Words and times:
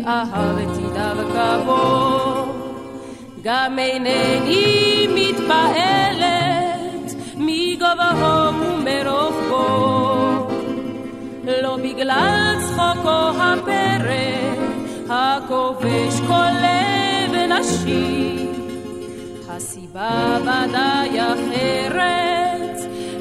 התאהבתי 0.00 0.82
דווקא 0.94 1.58
בו, 1.66 2.52
גם 3.42 3.78
אינני 3.78 5.06
מתפעלת 5.14 6.34
מגובהו 7.36 8.54
ומרוחבו, 8.60 10.04
לא 11.62 11.76
בגלל 11.76 12.56
צחוקו 12.60 13.30
הפרא 13.38 14.34
הכובש 15.10 16.20
כל 16.26 16.50
לב 16.62 17.34
נשי, 17.34 18.48
הסיבה 19.48 20.38
ודאי 20.42 21.20
אחרת, 21.20 22.78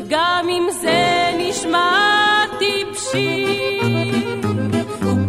גם 0.08 0.48
אם 0.50 0.68
זה 0.82 1.32
נשמע 1.38 2.46
טיפשי. 2.60 4.33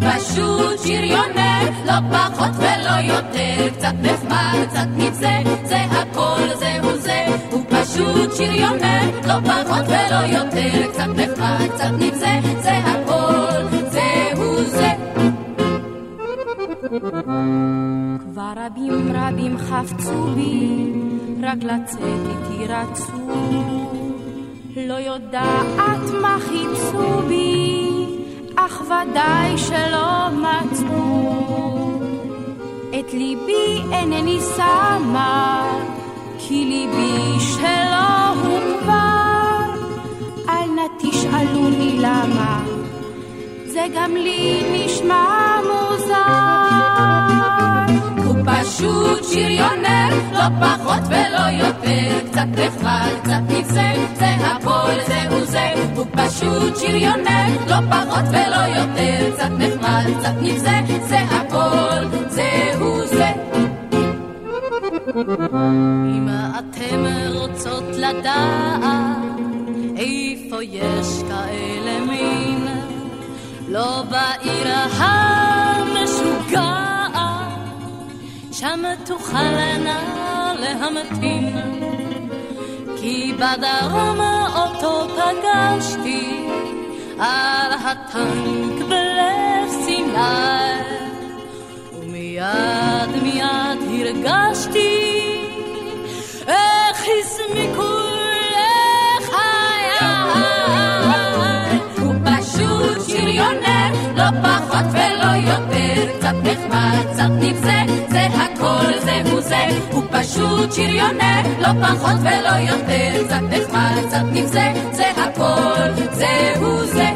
פשוט 0.05 0.79
שריונר, 0.79 1.69
לא 1.85 1.93
פחות 2.11 2.51
ולא 2.57 3.13
יותר, 3.13 3.69
קצת 3.77 3.93
נחמד, 4.01 4.65
קצת 4.69 4.87
נבזה, 4.97 5.37
זה 5.63 5.77
הכל, 5.77 6.47
זהו 6.59 6.97
זה. 6.97 7.25
הוא 7.51 7.63
פשוט 7.69 8.35
שריונר, 8.35 9.01
לא 9.27 9.33
פחות 9.39 9.85
ולא 9.87 10.37
יותר, 10.37 10.91
קצת 10.91 11.07
נחמד, 11.15 11.67
קצת 11.73 11.91
נבזה, 11.99 12.39
זה 12.61 12.77
הכל, 12.77 13.77
זהו 13.89 14.63
זה. 14.65 14.91
כבר 18.19 18.53
רבים 18.55 19.11
רבים 19.13 19.57
חפצו 19.57 20.23
בי, 20.35 20.93
רק 21.43 21.63
לצאת 21.63 21.99
איתי 22.01 22.65
רצו. 22.67 23.35
לא 24.87 24.93
יודעת 24.93 26.09
מה 26.21 26.37
חיפשו 26.39 27.21
בי, 27.27 27.64
אך 28.55 28.81
ודאי 28.81 29.57
שלא 29.57 30.27
מצאו. 30.31 31.45
את 32.99 33.13
ליבי 33.13 33.83
אינני 33.91 34.39
שמה, 34.55 35.67
כי 36.39 36.65
ליבי 36.65 37.39
שלא 37.39 38.29
הוא 38.43 38.59
כבר. 38.81 39.59
אל 40.49 40.69
נא 40.75 40.81
תשאלוני 40.99 41.97
למה, 41.99 42.63
זה 43.65 43.85
גם 43.95 44.15
לי 44.15 44.61
נשמע 44.73 45.55
מוזר. 45.61 46.15
הוא 48.25 48.35
פשוט 48.45 49.23
שריונר, 49.23 50.09
לא 50.33 50.47
פחות 50.61 51.03
ולא 51.09 51.65
יותר, 51.65 52.29
קצת 52.29 52.47
נחמד, 52.51 53.09
קצת 53.23 53.41
נבזה, 53.49 53.64
שריונר, 56.95 57.47
לא 57.67 57.75
פחות 57.91 58.25
ולא 58.29 58.79
יותר, 58.79 59.31
קצת 59.33 59.51
נחמד, 59.57 60.05
קצת 60.19 60.33
נבזה, 60.41 60.79
זה 61.01 61.19
הכל, 61.19 62.17
זהו 62.29 63.07
זה. 63.07 63.31
אם 66.15 66.27
אתם 66.59 67.05
רוצות 67.33 67.83
לדעת 67.97 69.17
איפה 69.97 70.63
יש 70.63 71.23
כאלה 71.29 71.99
מין, 71.99 72.67
לא 73.67 74.03
בעיר 74.09 74.67
המשוגעת, 74.97 76.65
שם 78.51 78.79
תוכלנה 79.05 79.99
להמתין. 80.59 81.55
כי 82.97 83.33
בדרום 83.33 84.19
אותו 84.55 85.07
פגשתי 85.15 86.44
על 87.19 87.71
הטנק 87.73 88.83
בלב 88.89 89.69
סיני, 89.85 90.81
ומיד 91.93 93.23
מיד 93.23 93.79
הרגשתי 93.89 95.15
איך 96.47 97.05
הסמיקו 97.19 98.15
שריונר, 103.07 103.91
לא 104.15 104.23
פחות 104.43 104.85
ולא 104.91 105.51
יותר, 105.51 106.17
קצת 106.17 106.35
נחמד, 106.43 107.13
קצת 107.13 107.29
נבזה, 107.39 107.81
זה 108.09 108.25
הכל, 108.25 108.54
זהו 109.05 109.41
זה. 109.41 109.65
הוא 109.91 110.03
פשוט 110.11 110.71
שריונר, 110.73 111.41
לא 111.59 111.67
פחות 111.87 112.15
ולא 112.21 112.55
יותר, 112.71 113.25
קצת 113.25 113.41
נחמד, 113.41 114.05
קצת 114.07 114.23
נבזה, 114.31 114.73
זה 114.91 115.11
הכל, 115.11 116.03
זהו 116.11 116.85
זה. 116.85 117.09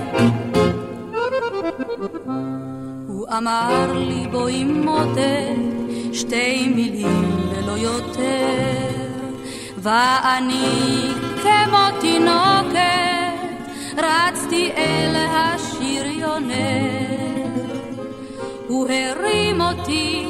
הוא 3.07 3.27
אמר 3.37 3.93
לי 3.93 4.27
בואי 4.31 4.63
מודה 4.63 5.45
שתי 6.13 6.67
מילים 6.75 7.41
ולא 7.51 7.71
יותר 7.71 8.99
ואני 9.77 11.11
כמו 11.41 11.99
תינוקת 12.01 12.79
רצתי 13.97 14.71
אל 14.77 15.15
השריונר 15.15 16.55
הוא 18.67 18.87
הרים 18.89 19.61
אותי 19.61 20.25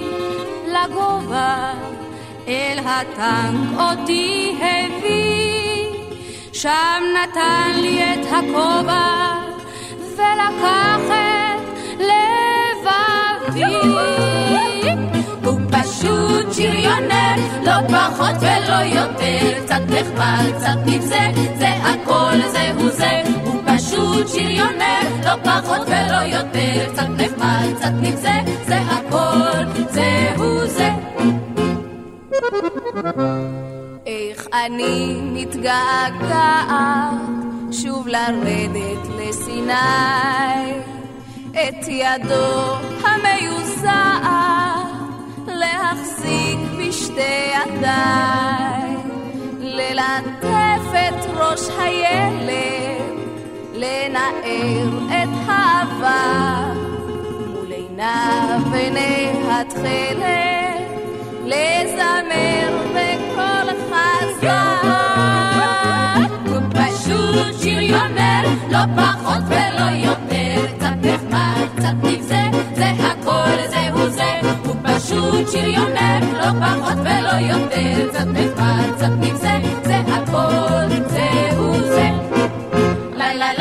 לגובה 0.84 1.74
אל 2.48 2.80
הטנק 2.86 3.80
אותי 3.80 4.56
הביא 4.62 5.86
שם 6.54 7.04
נתן 7.14 7.72
לי 7.76 8.04
את 8.04 8.26
הכובע 8.28 9.36
ולקח 10.16 11.00
את 11.08 11.60
לבבי. 12.00 13.64
הוא 15.46 15.60
פשוט 15.72 16.54
שריונר, 16.54 17.36
לא 17.64 17.88
פחות 17.88 18.36
ולא 18.42 19.00
יותר, 19.00 19.64
קצת 19.64 19.82
נחמד, 19.90 20.52
קצת 20.58 20.78
נבזה, 20.86 21.32
זה 21.58 21.70
הכל, 21.70 22.38
זהו 22.48 22.90
זה. 22.90 23.22
הוא 23.44 23.62
פשוט 23.66 24.28
שריונר, 24.28 25.02
לא 25.26 25.36
פחות 25.44 25.88
ולא 25.88 26.38
יותר, 26.38 26.92
קצת 26.94 27.08
נחמד, 27.18 27.76
קצת 27.76 27.92
נבזה, 28.02 28.34
זה 28.68 28.80
אני 34.66 35.20
מתגעגעת 35.22 36.70
שוב 37.72 38.08
לרדת 38.08 39.08
לסיני, 39.18 39.74
את 41.52 41.88
ידו 41.88 42.76
המיוזעת 43.04 44.20
להחזיק 45.48 46.60
בשתי 46.80 47.52
ידיי, 47.56 48.96
ללטף 49.60 50.86
את 50.94 51.26
ראש 51.38 51.62
הילד, 51.80 53.20
לנער 53.74 55.08
את 55.08 55.30
העבר, 55.48 56.74
מול 57.48 57.72
עיניו 57.72 58.60
עיני 58.74 59.32
התכלת, 59.50 60.90
לזמר 61.46 62.88
בקול 62.94 63.09
שריונר, 67.90 68.42
לא 68.72 68.80
פחות 68.96 69.44
ולא 69.48 69.86
יותר, 69.92 70.66
קצת 70.78 70.94
נחמד, 71.02 71.68
קצת 71.76 71.94
נבזה, 72.04 72.42
זה 72.76 72.90
הכל, 72.90 73.68
זהו 73.70 74.10
זה. 74.10 74.40
הוא 74.66 74.76
פשוט 74.84 75.52
שריונר, 75.52 76.20
לא 76.34 76.68
פחות 76.68 76.98
ולא 77.02 77.54
יותר, 77.54 78.10
קצת 78.10 78.28
נחמד, 78.28 78.96
קצת 78.96 79.12
נבזה, 79.20 79.52
זה 79.84 79.96
הכל, 79.98 80.96
זהו 81.08 81.74
זה. 81.84 82.10
לה 83.18 83.34
לה 83.34 83.54
לה 83.58 83.59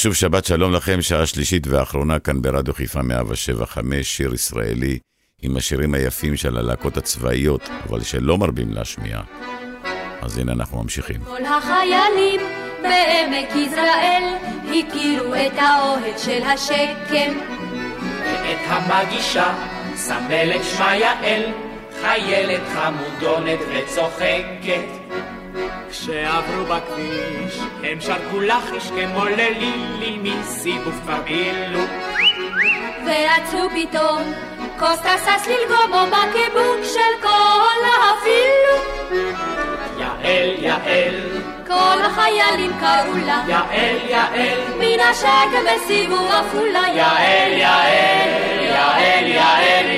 ושוב 0.00 0.14
שבת 0.14 0.44
שלום 0.44 0.72
לכם, 0.72 1.02
שעה 1.02 1.26
שלישית 1.26 1.66
ואחרונה 1.66 2.18
כאן 2.18 2.42
ברדיו 2.42 2.74
חיפה 2.74 3.02
107 3.02 3.64
שיר 4.02 4.34
ישראלי, 4.34 4.98
עם 5.42 5.56
השירים 5.56 5.94
היפים 5.94 6.36
של 6.36 6.56
הלהקות 6.56 6.96
הצבאיות, 6.96 7.68
אבל 7.88 8.02
שלא 8.02 8.38
מרבים 8.38 8.72
להשמיע. 8.72 9.20
אז 10.20 10.38
הנה 10.38 10.52
אנחנו 10.52 10.82
ממשיכים. 10.82 11.24
כל 11.24 11.44
החיילים 11.44 12.40
בעמק 12.82 13.56
יזרעאל 13.56 14.22
הכירו 14.64 15.34
את 15.34 15.58
האוהד 15.58 16.18
של 16.18 16.42
השקם. 16.42 17.38
ואת 18.20 18.58
המגישה 18.66 19.54
סמלת 19.94 20.60
שמה 20.76 20.96
יעל, 20.96 21.42
חיילת 22.00 22.62
חמודונת 22.74 23.58
וצוחקת. 23.74 25.00
כשעברו 25.90 26.64
בכביש, 26.64 27.58
הם 27.84 28.00
שרקו 28.00 28.40
לחיש 28.40 28.90
כמו 28.90 29.24
ללילי 29.24 30.18
מסיבוב 30.22 31.00
כבר 31.02 31.20
בילו. 31.24 31.80
ורצו 33.04 33.68
פתאום 33.70 34.22
קוסטה 34.78 35.12
שש 35.18 35.48
ללגום 35.48 35.92
או 35.92 36.06
בקיבוק 36.06 36.84
של 36.84 37.22
כל 37.22 37.80
האפילו. 37.84 39.00
יעל, 39.98 40.50
יעל, 40.58 41.14
כל 41.66 42.04
החיילים 42.04 42.72
קראו 42.80 43.16
לה 43.26 43.42
יעל, 43.48 43.96
יעל, 44.08 44.58
מן 44.78 45.00
השקם 45.00 45.64
בסיבוב 45.74 46.30
עפולה. 46.30 46.82
יעל, 46.94 47.52
יעל, 47.52 48.62
יעל, 48.62 49.26
יעל. 49.26 49.89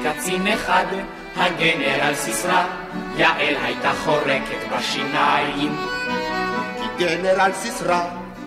רק 0.00 0.16
לקצין 0.16 0.46
אחד, 0.46 0.84
הגנרל 1.36 2.14
סיסרא, 2.14 2.62
יעל 3.16 3.54
הייתה 3.64 3.92
חורקת 4.04 4.72
בשיניים. 4.72 5.76
כי 6.76 7.04
גנרל 7.04 7.52
סיסרא 7.52 8.00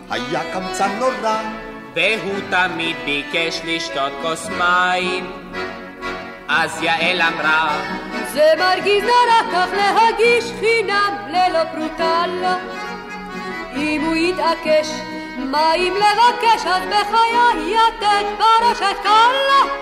היה 0.09 0.41
קמצן 0.53 0.99
נורא, 0.99 1.37
והוא 1.93 2.39
תמיד 2.49 2.95
ביקש 3.05 3.61
לשתות 3.65 4.11
כוס 4.21 4.49
מים. 4.49 5.31
אז 6.47 6.81
יעל 6.81 7.21
אמרה, 7.21 7.81
זה 8.33 8.51
מרגיז 8.59 9.03
נורא 9.03 9.51
כך 9.53 9.67
להגיש 9.73 10.45
חינם 10.59 11.17
ללא 11.27 11.63
פרוטה 11.63 12.23
לו. 12.27 12.73
אם 13.75 14.01
הוא 14.05 14.15
יתעקש 14.15 14.87
מים 15.53 15.93
לבקש 15.93 16.65
אז 16.65 16.83
בחיי 16.87 17.73
יתד 17.73 18.25
ברשת 18.37 18.95
קלה. 19.03 19.73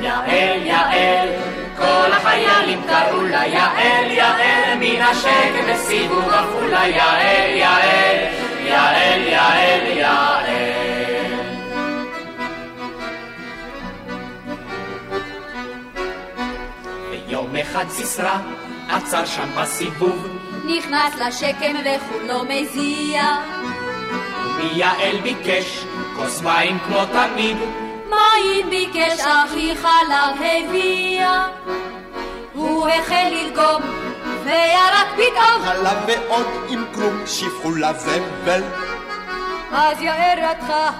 יעל, 0.00 0.66
יעל, 0.66 1.28
כל 1.76 2.12
החיילים 2.12 2.82
קראו 2.86 3.22
לה 3.22 3.46
יעל, 3.46 4.10
יעל, 4.10 4.78
מן 4.78 5.02
השקט 5.02 5.64
בסיבוב 5.68 6.28
עפולה, 6.28 6.88
יעל, 6.88 7.56
יעל, 7.56 8.18
יעל, 8.64 9.20
יעל, 9.20 9.86
יעל. 9.86 10.44
ויום 17.10 17.56
אחד 17.56 17.84
סיסרא 17.88 18.38
עצר 18.90 19.24
שם 19.24 19.48
בסיבוב, 19.56 20.26
נכנס 20.64 21.14
לשקם 21.20 21.74
וכולו 21.84 22.44
מזיע. 22.44 23.22
ויעל 24.56 25.20
ביקש 25.22 25.84
כוס 26.16 26.42
מים 26.42 26.78
כמו 26.78 27.04
תמיד, 27.04 27.56
מים 28.10 28.70
ביקש 28.70 29.20
אחי 29.20 29.74
חלב 29.76 30.36
הביאה. 30.36 31.46
הוא 32.54 32.88
החל 32.88 33.28
ללגום 33.30 33.82
וירק 34.44 35.08
פתאום 35.12 35.62
חלב 35.64 35.98
ועוד 36.06 36.46
עם 36.68 36.84
כלום 36.94 37.22
שפכו 37.26 37.70
לזבל. 37.70 38.62
אז 39.72 40.00
יאיר 40.00 40.50
רתחה 40.50 40.90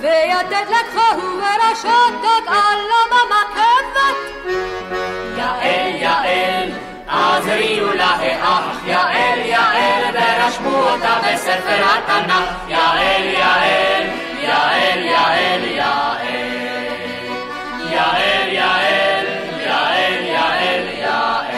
ויתד 0.00 0.66
לקחה 0.68 1.16
וברשתות 1.18 2.46
על 2.46 2.80
במקבת. 3.10 4.16
יעל, 5.36 5.94
יעל, 5.94 6.70
עזריו 7.08 7.92
להאה, 7.94 8.72
יעל 8.86 9.38
יעל, 9.38 10.02
ורשמו 10.14 10.76
אותה 10.76 11.14
בספר 11.22 11.84
התנ"ך, 11.84 12.54
יעל 12.68 13.24
יעל, 13.24 14.06
יעל 14.42 14.98
יעל 14.98 15.64
יעל, 15.64 16.36
יעל 17.90 18.48
יעל, 18.48 19.26
יעל 19.66 20.24
יעל 20.24 20.88
יעל. 20.98 21.56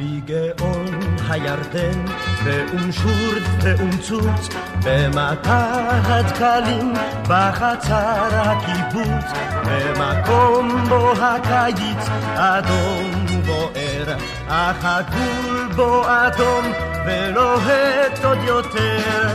בגאון 0.00 1.16
הירדן 1.28 2.04
באונשורט 2.44 3.42
ואונצוץ, 3.62 4.48
במטע 4.84 5.66
הדקלים, 6.04 6.92
בחצר 7.28 8.28
הקיבוץ, 8.32 9.32
במקום 9.64 10.84
בו 10.88 11.12
הקיץ 11.12 12.08
אדום 12.36 13.26
ובוער, 13.28 14.16
אך 14.48 14.76
הגבול 14.82 15.68
בו 15.76 16.02
אדום 16.06 16.72
ולוהט 17.06 18.24
עוד 18.24 18.38
יותר. 18.44 19.28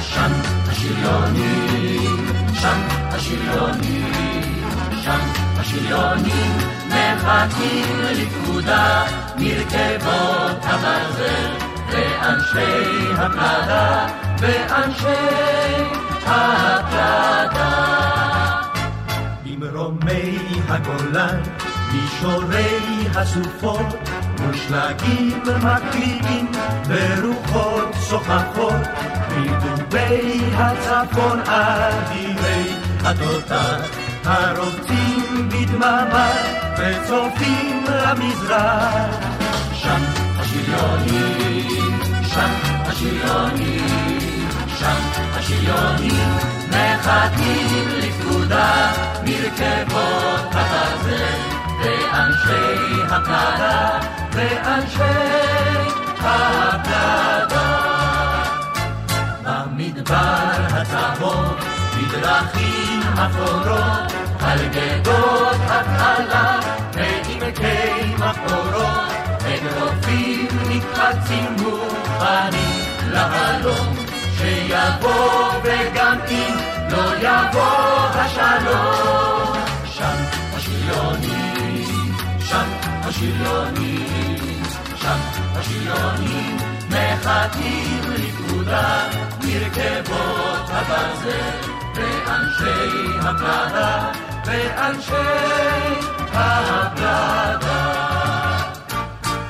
שם 0.00 0.32
השריונים, 0.68 2.26
שם 2.54 2.80
השריונים, 3.10 4.12
שם 5.02 5.20
השריונים 5.56 6.52
מחכים 6.88 8.00
לפקודה 8.00 9.04
מרכבות 9.38 10.64
הברזל 10.64 11.65
ואנשי 11.90 13.12
הפלדה 13.16 14.06
ואנשי 14.40 15.84
הפלדה. 16.26 17.96
במרומי 19.44 20.38
הגולן 20.68 21.40
מישורי 21.92 23.06
הסופות 23.14 23.86
מושלגים 24.40 25.42
מקליעים 25.62 26.52
ברוחות 26.88 27.94
סוחפות 27.94 28.86
מדובי 29.36 30.40
הצפון 30.54 31.40
אדירי 31.40 32.72
התותח 33.04 33.80
הרוצים 34.24 35.48
בדממה 35.48 36.30
וצופים 36.78 37.84
למזרח 37.88 39.45
השריונים, 40.66 42.00
שם 42.22 42.50
השריונים, 42.86 44.48
שם 44.78 44.96
השריונים 45.34 46.30
מחכים 46.68 47.88
לפקודה 47.98 48.92
מרכבות 49.22 50.52
הברזל 50.52 51.38
ואנשי 51.82 53.02
הפלדה 53.08 53.98
ואנשי 54.32 55.00
הפלדה 56.18 57.46
במדבר 59.42 60.66
הצהוב 60.70 61.54
בדרכים 61.96 63.00
אפורות 63.14 64.12
על 64.40 64.58
גדות 64.68 65.56
התעלה 65.68 66.60
ועמקי 66.92 68.14
מחורות 68.18 69.15
אגרופים 69.66 70.48
נקחצים 70.68 71.56
מוכנים 71.62 72.84
להלום 73.12 73.96
שיבוא 74.38 75.48
וגם 75.62 76.18
אם 76.30 76.54
לא 76.90 77.16
יבוא 77.20 78.08
השלום. 78.14 79.56
שם 79.84 80.16
השריונים, 80.56 82.14
שם 82.40 82.68
השריונים, 82.82 84.62
שם 84.96 85.18
השריונים 85.54 86.56
מחכים 86.88 88.00
לפקודה 88.14 89.08
מרכבות 89.44 90.68
הברזל 90.68 91.70
ואנשי 91.94 93.18
הפלדה 93.20 94.12
ואנשי 94.46 95.12
הפלדה 96.32 98.15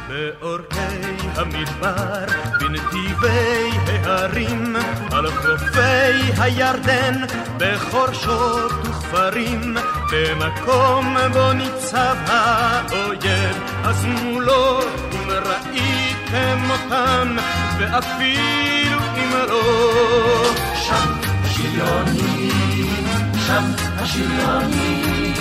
באורכי 0.09 1.17
המדבר, 1.37 2.25
בנתיבי 2.61 3.71
ההרים, 3.87 4.77
על 5.13 5.31
חופי 5.31 6.33
הירדן, 6.39 7.15
בחורשות 7.59 8.73
וכפרים, 8.85 9.77
במקום 10.13 11.17
בו 11.33 11.53
ניצב 11.53 12.17
האויב, 12.27 13.63
אז 13.85 14.05
מולו 14.05 14.81
אם 15.13 15.31
ראיתם 15.31 16.59
אותם, 16.71 17.37
ואפילו 17.79 18.99
אם 19.17 19.31
לא. 19.49 20.45
שם 20.75 21.13
השריונים, 21.45 23.05
שם 23.47 23.65
השריונים, 23.97 25.35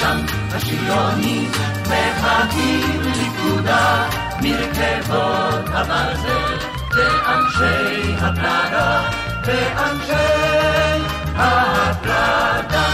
שם 0.00 0.16
השריונים 0.52 1.50
מחכים 1.82 3.00
לפקודה 3.02 4.08
מרכבות 4.42 5.64
הברזל, 5.68 6.56
ואנשי 6.96 8.14
הפלדה, 8.20 9.10
ואנשי 9.44 11.04
הפלדה. 11.36 12.86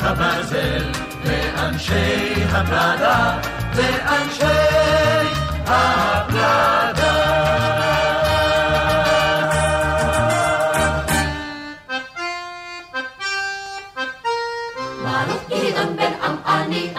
הברזל, 0.00 0.90
ואנשי 1.24 2.34
הפלדה, 2.52 3.38
ואנשי 3.74 5.41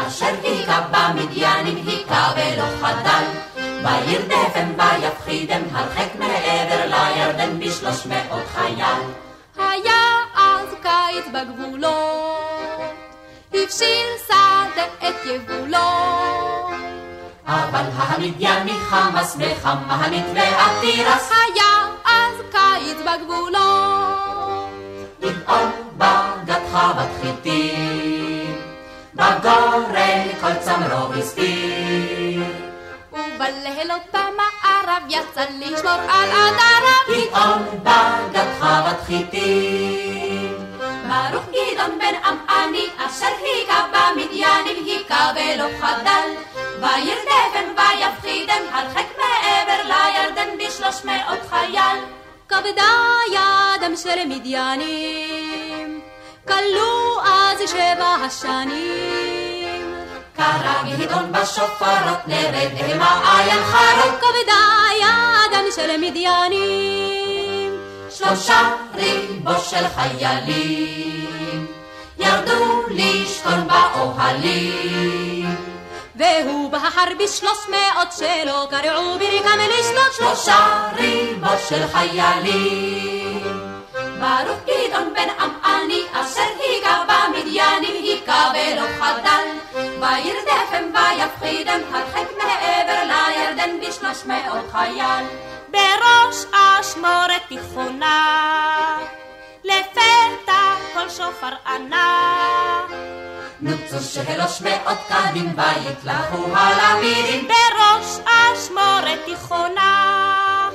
אשר 0.07 0.35
היכה 0.43 0.81
במדיינים, 0.91 1.87
היכה 1.87 2.31
ולא 2.35 2.63
חדל. 2.81 3.23
וירדפם 3.55 4.67
ויפחידם, 4.77 5.61
הרחק 5.71 6.15
מעבר 6.19 6.85
לירדן 6.85 7.59
בשלוש 7.59 8.05
מאות 8.05 8.43
חייל. 8.55 9.01
היה 9.57 10.15
אז 10.35 10.67
קיץ 10.81 11.25
בגבולות, 11.33 12.79
הבשיל 13.53 14.07
שדה 14.27 14.85
את 15.09 15.25
יבולו. 15.25 16.52
אבל 17.47 17.85
המדייני 17.95 18.73
חמאס 18.89 19.37
וחמנית 19.39 20.25
ועתירס, 20.35 21.31
היה 21.31 21.87
אז 22.05 22.35
קיץ 22.51 22.97
בגבולות. 22.97 24.69
פתאום 25.19 25.71
בגד 25.97 26.59
חוות 26.71 27.09
חיטים, 27.21 28.61
בגורן 29.13 30.27
כל 30.41 30.55
צמרו 30.59 31.13
הסתיר. 31.13 32.43
ובלילות 33.11 34.01
במערב 34.13 35.03
יצא 35.09 35.45
לשמור 35.59 35.91
על 35.91 36.29
עדריו. 36.31 37.27
פתאום 37.29 37.79
בגד 37.83 38.47
חוות 38.59 39.01
חיטים. 39.05 40.53
ברוך 41.07 41.45
גדעון 41.45 41.99
בן 41.99 42.15
עמעני, 42.25 42.87
אשר 42.97 43.25
היכה 43.41 43.85
במדיינים, 43.91 44.85
היכה 44.85 45.31
ולא 45.35 45.67
חדל. 45.81 46.52
וירדפם 46.83 47.67
ויפחידם, 47.77 48.63
הרחק 48.71 49.05
מעבר 49.17 49.83
לירדן 49.83 50.57
בשלוש 50.57 51.05
מאות 51.05 51.39
חייל. 51.49 51.99
כבדה 52.49 52.93
ידם 53.31 53.95
של 53.95 54.25
מדיינים, 54.27 56.01
כלו 56.47 57.19
אז 57.25 57.69
שבע 57.69 58.15
השנים. 58.25 59.93
קרא 60.35 60.83
גדעון 60.97 61.31
בשופרות, 61.31 62.27
נרד 62.27 62.71
המה 62.77 63.39
עין 63.39 63.63
חרון. 63.63 64.15
כבדה 64.19 64.63
ידם 65.01 65.65
של 65.75 65.97
מדיינים, 65.97 67.79
שלושה 68.09 68.75
ריבו 68.95 69.59
של 69.59 69.87
חיילים, 69.95 71.67
ירדו 72.19 72.83
לשכון 72.89 73.67
באוהלים. 73.67 75.62
והוא 76.15 76.71
בחר 76.71 77.13
בשלוש 77.19 77.67
מאות 77.69 78.11
שלא 78.11 78.67
קרעו 78.69 79.19
ברכם 79.19 79.59
לשלוט 79.59 80.13
שלושה 80.17 80.89
ריבו 80.95 81.47
של 81.69 81.87
חיילים. 81.87 83.73
ברוך 83.93 84.59
גדעון 84.65 85.13
בן 85.13 85.29
עמעני, 85.39 86.01
אשר 86.11 86.41
היכה 86.59 87.03
במדיינים, 87.07 88.03
היכה 88.03 88.51
ולא 88.53 88.87
חדל. 88.99 89.47
וירדפם 89.75 90.85
ויפחידם, 90.93 91.79
הרחק 91.93 92.27
מעבר 92.37 93.03
לירדן 93.03 93.79
בשלוש 93.81 94.25
מאות 94.25 94.71
חייל. 94.71 95.25
בראש 95.69 96.45
אשמורת 96.51 97.41
תיכונה, 97.47 98.97
לפתע 99.63 100.73
כל 100.93 101.09
שופר 101.09 101.55
ענה. 101.67 102.81
נוצו 103.61 103.99
שלוש 103.99 104.61
מאות 104.61 104.97
קדים 105.07 105.53
ויתלכו 105.57 106.55
הלמידים. 106.55 107.47
בראש 107.47 108.19
אשמורת 108.25 109.19
תיכונה, 109.25 110.69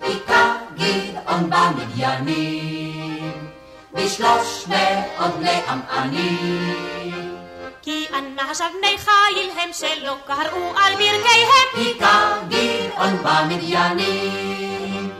היכה 0.00 0.56
גדעון 0.74 1.50
במדיינים, 1.50 3.50
בשלוש 3.92 4.64
מאות 4.68 5.34
בני 5.38 5.60
עמענים. 5.68 7.36
כי 7.82 8.06
אנשיו 8.14 8.66
בני 8.78 8.98
חיל 8.98 9.50
הם 9.56 9.72
שלא 9.72 10.16
קראו 10.26 10.72
על 10.76 10.92
ברכיהם. 10.92 11.68
היכה 11.74 12.38
גדעון 12.48 13.16
במדיינים. 13.22 15.11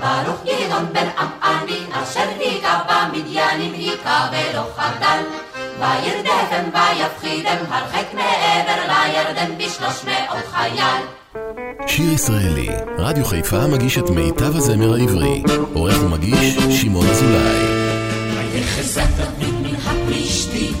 ברוך 0.00 0.40
גדעון 0.44 0.86
בן 0.92 1.08
עמעני, 1.18 1.80
אשר 1.92 2.28
היכה 2.38 2.80
במדיינים, 2.88 3.72
היכה 3.72 4.28
ולא 4.32 4.62
חדל. 4.76 5.22
וירדפם 5.80 6.68
ויפחידם, 6.72 7.56
הרחק 7.68 8.14
מעבר 8.14 8.92
לירדן 8.92 9.58
בשלוש 9.58 10.04
מאות 10.04 10.44
חייל. 10.52 11.02
שיר 11.86 12.12
ישראלי, 12.12 12.68
רדיו 12.98 13.24
חיפה 13.24 13.66
מגיש 13.66 13.98
את 13.98 14.10
מיטב 14.10 14.56
הזמר 14.56 14.94
העברי. 14.94 15.42
עורך 15.74 16.02
ומגיש, 16.02 16.54
שמעון 16.80 17.06
אזולאי. 17.06 17.86
ויחזק 18.52 19.08
דוד 19.16 19.54
מן 19.62 19.74
הפלישתי, 19.74 20.72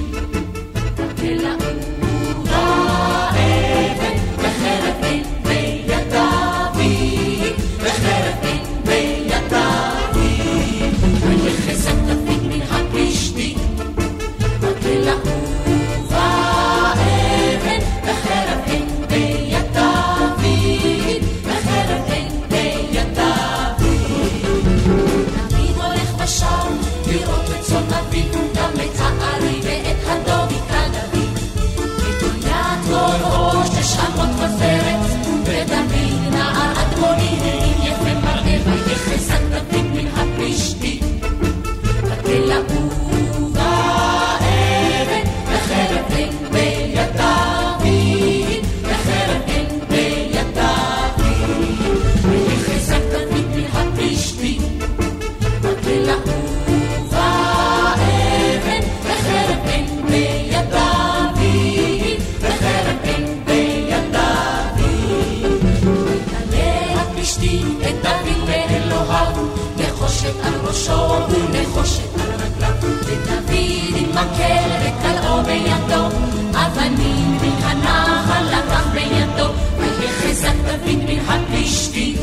ראשו 70.76 71.30
ונחושת 71.30 72.20
על 72.20 72.30
רגליו. 72.30 72.74
ודוד 72.82 73.50
עם 73.96 74.10
מקל 74.10 74.70
וקלעו 74.82 75.42
בידו, 75.42 76.06
אבנים 76.54 77.38
מן 77.42 77.62
הנחל 77.62 78.44
לקח 78.44 78.86
בידו, 78.92 79.48
ויחזק 79.78 80.54
דוד 80.66 81.04
מן 81.08 81.18
הפלישתי. 81.28 82.16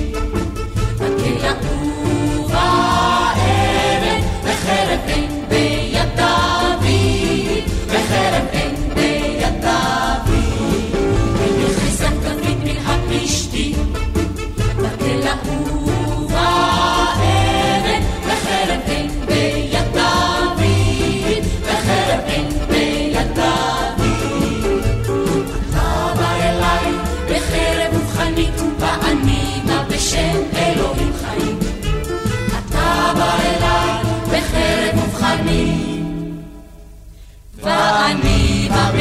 ותלעו 0.97 1.92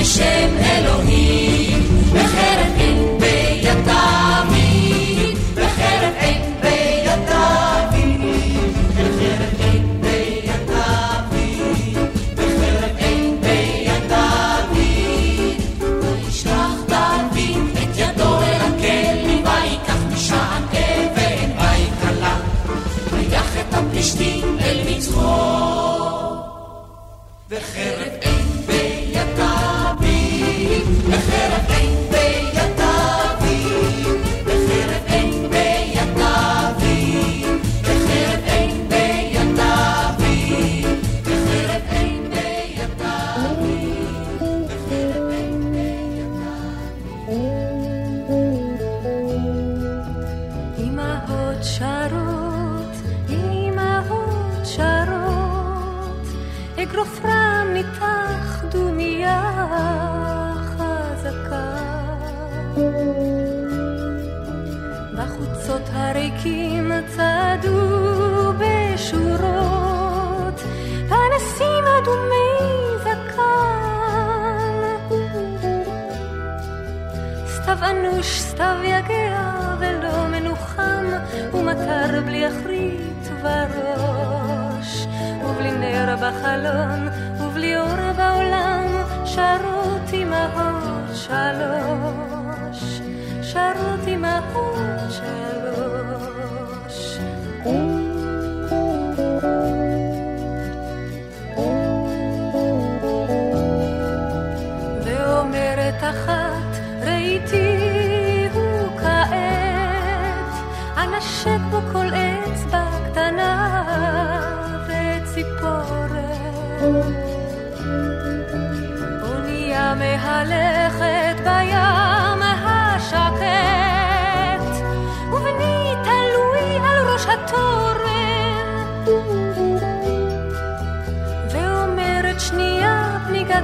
בשם 0.02 0.56
אלוהים, 0.64 1.82
וחרב 2.12 2.72
אין 2.76 3.18
ביד 3.20 3.76
דוד, 3.84 5.38
וחרב 5.54 6.14
אין 6.16 6.42
וחרב 27.52 28.11
אנוש, 78.02 78.40
סתיו 78.40 78.76
יגע 78.84 79.50
ולא 79.78 80.26
מנוחם, 80.28 81.06
ומטר 81.52 82.20
בלי 82.24 82.48
אחרית 82.48 83.28
בראש. 83.42 85.06
ובלי 85.44 85.72
נר 85.72 86.16
בחלון, 86.16 87.08
ובלי 87.40 87.76
אור 87.76 88.12
בעולם, 88.16 88.86
שרות 89.24 90.14
אמהות 90.14 91.14
שלוש. 91.14 93.00
שרות 93.42 94.08
אמהות 94.08 95.10
שלוש. 95.10 95.61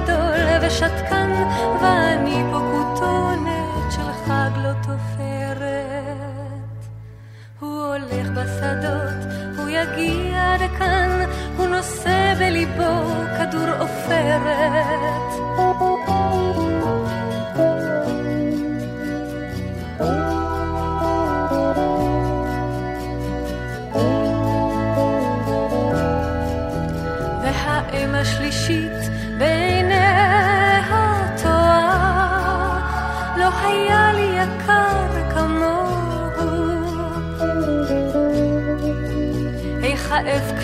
גדול 0.03 0.67
ושתקן, 0.67 1.31
ואני 1.81 2.43
פה 2.51 2.59
כותונת 2.71 3.91
של 3.91 4.11
חג 4.25 4.49
לא 4.57 4.73
תופרת. 4.81 5.69
הוא 7.59 7.85
הולך 7.85 8.27
בשדות, 8.29 9.33
הוא 9.57 9.69
יגיע 9.69 10.53
עד 10.53 10.61
כאן, 10.77 11.29
הוא 11.57 11.67
נושא 11.67 12.33
בליבו 12.39 13.13
כדור 13.37 13.69
עופרת. 13.79 14.98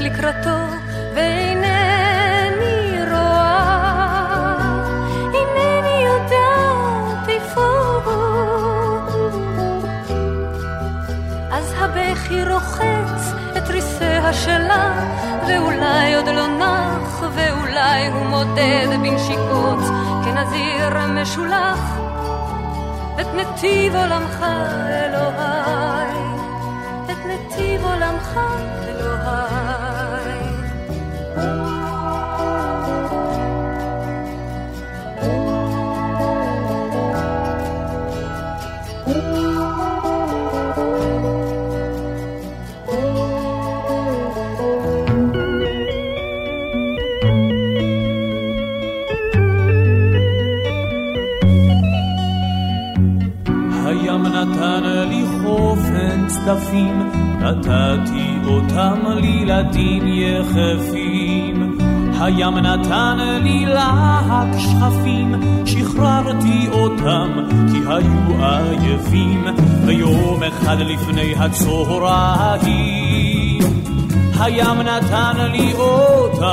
לקראתו 0.06 0.60
ואינני 1.16 3.00
רואה, 3.12 4.56
אינני 5.34 6.06
יודעת 6.06 7.30
איפה 7.30 7.66
הוא. 8.06 9.10
אז 11.52 11.74
הבכי 11.78 12.44
רוחץ 12.46 13.34
את 13.58 13.70
ריסיה 13.70 14.34
שלה, 14.34 14.94
ואולי 15.48 16.16
עוד 16.16 16.28
לא 16.28 16.48
נח, 16.48 17.24
ואולי 17.36 18.08
הוא 18.08 18.26
מודד 18.26 18.88
בנשיקות 19.02 19.80
כנזיר 20.26 21.08
משולח 21.08 21.98
את 23.22 23.28
נתיב 23.36 23.96
עולמך 23.96 24.46
אלוהי, 24.90 26.18
את 27.12 27.18
נתיב 27.26 27.86
עולמך. 27.86 28.40
צדפים, 56.46 57.12
נתתי 57.40 58.38
אותם 58.48 59.00
לילדים 59.16 60.04
יחפים. 60.08 61.78
הים 62.20 62.58
נתן 62.58 63.18
לי 63.44 63.66
להק 63.66 64.48
שכפים, 64.58 65.36
שחררתי 65.66 66.68
אותם, 66.72 67.30
כי 67.72 67.78
היו 67.88 68.46
עייפים, 68.46 69.46
ויום 69.86 70.44
אחד 70.44 70.78
לפני 70.80 71.36
הצהריים. 71.40 72.86
הים 74.40 74.82
נתן 74.82 75.52
לי 75.52 75.74
אותך, 75.74 76.46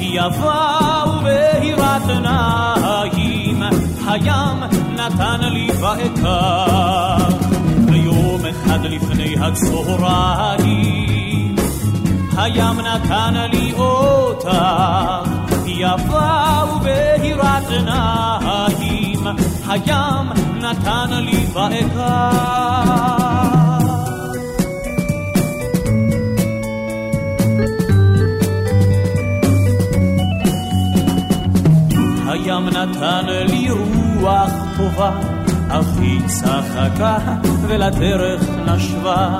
יפה 0.00 1.04
ובהירת 1.08 2.08
עיניים. 2.08 3.62
הים 4.06 4.58
נתן 4.96 5.40
לי 5.40 5.68
ואקח, 5.80 7.51
אחד 8.52 8.84
לפני 8.84 9.34
הצהריים. 9.40 11.02
הים 12.36 12.80
נתן 12.80 13.34
לי 13.52 13.72
אותך, 13.72 14.48
יפה 15.66 16.62
ובהירת 16.76 17.68
עיניים. 17.70 19.26
הים 19.68 20.32
נתן 20.60 21.10
לי 21.10 21.46
ואקח. 21.52 22.72
הים 32.26 32.68
נתן 32.68 33.26
לי 33.26 33.70
רוח 33.70 34.50
טובה, 34.76 35.10
אף 35.80 35.98
היא 36.00 36.20
צחקה 36.26 37.18
ולדרך 37.62 38.42
נשבה. 38.66 39.38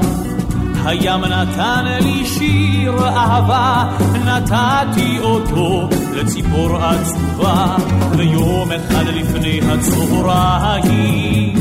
הים 0.84 1.24
נתן 1.24 1.84
לי 2.00 2.26
שיר 2.26 3.08
אהבה, 3.08 3.84
נתתי 4.24 5.18
אותו 5.20 5.88
לציפור 6.14 6.76
עצובה, 6.76 7.76
ויום 8.16 8.72
אחד 8.72 9.04
לפני 9.06 9.60
הצהריים, 9.68 11.54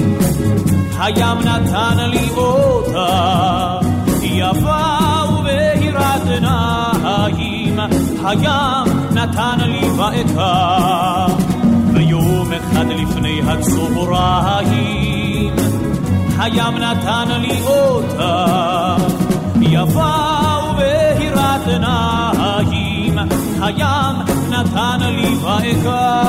הים 1.00 1.40
נתן 1.40 2.10
לי 2.10 2.30
אותה, 2.38 3.80
יפה 4.22 4.88
ובהירת 5.30 6.28
עיניים, 6.28 7.80
הים 8.26 8.86
נתן 9.12 9.60
לי 9.60 9.90
ואקה, 9.90 11.11
הצהריים, 13.52 15.56
הים 16.38 16.78
נתן 16.78 17.42
לי 17.42 17.62
אותה, 17.62 18.96
יפה 19.62 20.16
ובהירת 20.70 21.68
עיניים, 21.68 23.18
הים 23.62 24.16
נתן 24.50 25.00
לי 25.02 25.36
ואקה. 25.36 26.22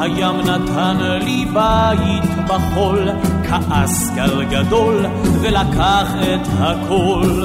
הים 0.00 0.40
נתן 0.40 0.96
לי 1.00 1.46
בית 1.54 2.24
בחול, 2.48 3.08
כעס 3.48 4.10
גל 4.14 4.44
גדול, 4.44 5.06
ולקח 5.42 6.08
את 6.34 6.48
הכל. 6.58 7.44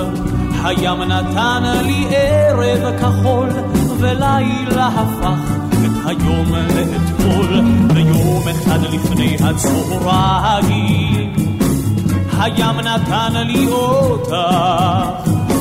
הים 0.63 1.01
נתן 1.01 1.63
לי 1.86 2.05
ערב 2.10 2.99
כחול, 2.99 3.49
ולילה 3.99 4.88
הפך 4.88 5.39
את 5.71 5.91
היום 6.05 6.53
לאתמול, 6.55 7.62
ויום 7.93 8.43
אחד 8.47 8.79
לפני 8.84 9.38
הצהריים. 9.43 11.34
הים 12.39 12.79
נתן 12.79 13.34
לי 13.47 13.67
אותך, 13.67 14.36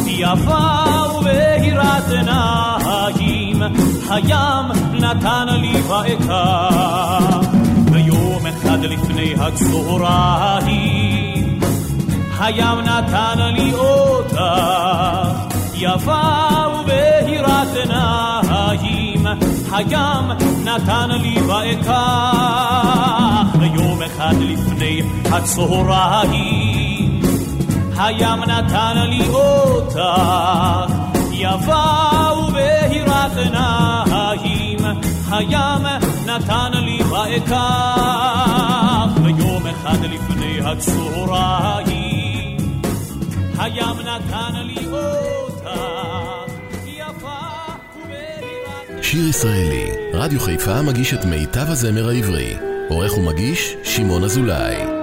יפה 0.07 0.85
ובהירת 1.18 2.11
עיניים, 2.11 3.62
הים 4.11 4.66
נתן 4.92 5.47
לי 5.49 5.83
ואקח, 5.83 7.47
ויום 7.92 8.47
אחד 8.47 8.85
לפני 8.85 9.35
הצהריים, 9.38 11.04
הים 12.44 12.80
נתן 12.80 13.38
לי 13.38 13.74
אותך, 13.74 14.40
יפה 15.74 16.22
ובהירת 16.80 17.68
עיניים, 17.76 19.26
הים 19.72 20.30
נתן 20.64 21.11
לי 21.11 21.37
ואקח, 21.42 21.94
ויום 23.59 24.02
אחד 24.02 24.35
לפני 24.40 25.02
הצהריים, 25.33 27.20
הים 27.96 28.44
נתן 28.44 28.96
לי 28.96 29.28
אותך, 29.28 30.00
יפה 31.33 31.85
ובהירת 32.38 33.37
עיניים, 33.37 34.78
הים 35.30 35.87
נתן 36.26 36.72
לי 36.72 36.98
ואקח, 37.02 37.54
ויום 39.22 39.66
אחד 39.66 39.98
לפני 40.04 40.59
הצהריים, 40.64 42.04
הים 43.59 44.01
נתן 44.01 44.67
לי 44.67 44.87
אותך, 44.87 45.71
יפה. 46.87 47.38
שיר 49.03 49.29
ישראלי, 49.29 49.90
רדיו 50.12 50.40
חיפה 50.40 50.83
מגיש 50.83 51.14
את 51.14 51.25
מיטב 51.25 51.71
הזמר 51.71 52.09
העברי. 52.09 52.57
עורך 52.88 53.19
ומגיש, 53.19 53.77
שמעון 53.85 54.25
אזולאי. 54.25 54.93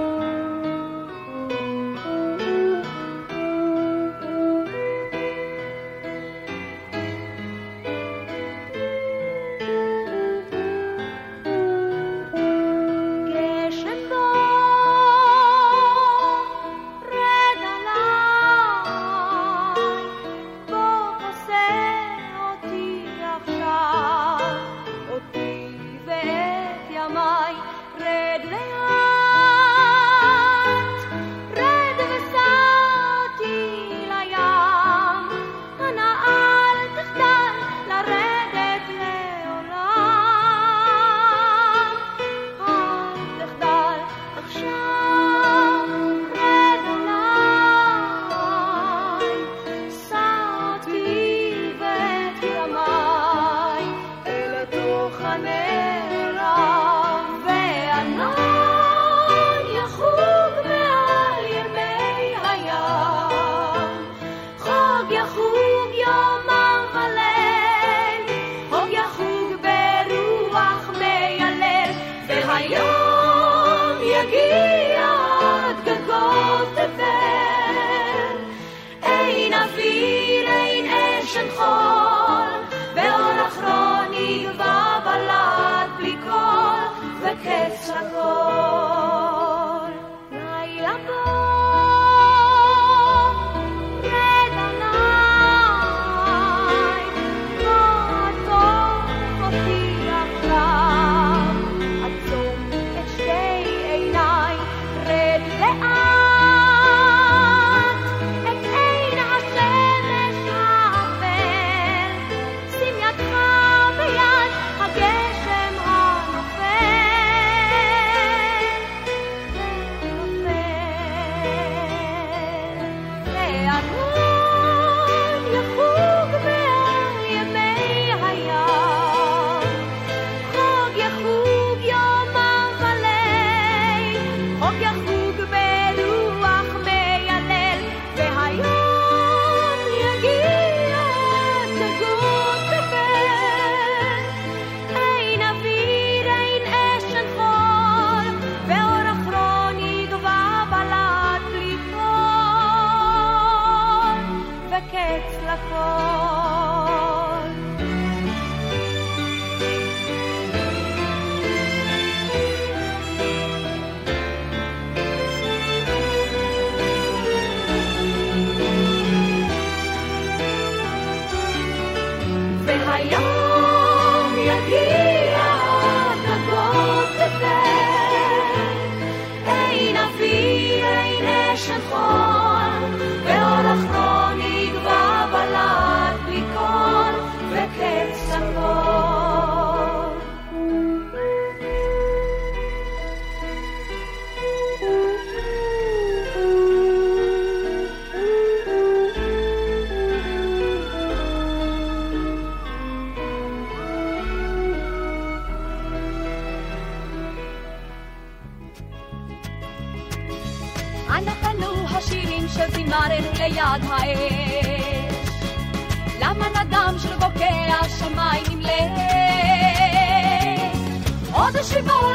עוד 221.90 222.11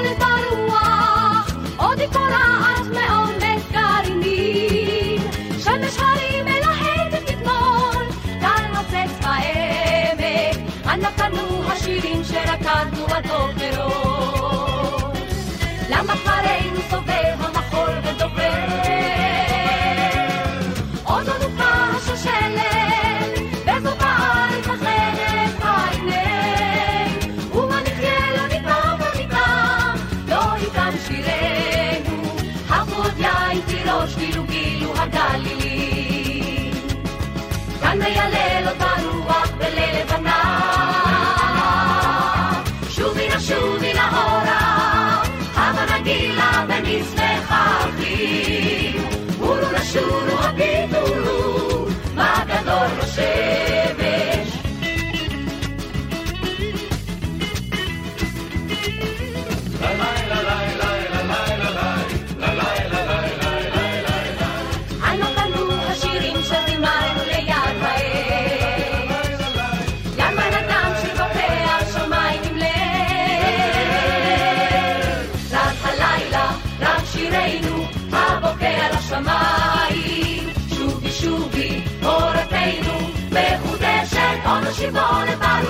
אורו 49.97 50.19
נשורו 50.25 50.43
הביטורו, 50.43 51.85
מה 52.15 52.43
גדול 52.47 53.66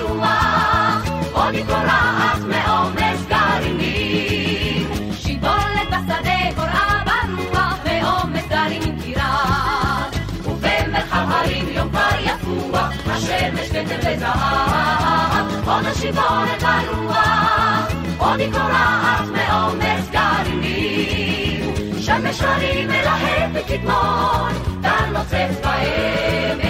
ברוח, 0.08 1.04
עוד 1.32 1.54
היא 1.54 1.64
קורעת 1.64 2.40
מעומס 2.48 3.26
גרעינים. 3.28 5.12
שיבולת 5.12 5.88
בשדה 5.88 6.38
קורעה 6.56 7.02
ברוח, 7.04 7.78
מעומס 7.84 8.44
גרעינים 8.48 8.96
תירד. 9.00 10.10
ובמרחב 10.44 11.26
הרים 11.30 11.68
יום 11.68 11.88
כבר 11.88 12.18
יפוח, 12.20 12.92
השמש 13.06 13.68
כתב 13.68 14.08
לזהב. 14.08 15.68
עוד 15.68 15.86
השיבולת 15.86 16.62
ברוח, 16.62 17.92
עוד 18.18 18.40
היא 18.40 18.52
קורעת 18.52 19.28
מעומס 19.32 20.10
גרעינים. 20.10 21.74
שמש 22.00 22.40
הרים 22.42 22.88
מלהבת 22.88 23.66
כתמול, 23.68 24.52
טל 24.82 25.10
נוצץ 25.12 25.60
בעמק. 25.62 26.67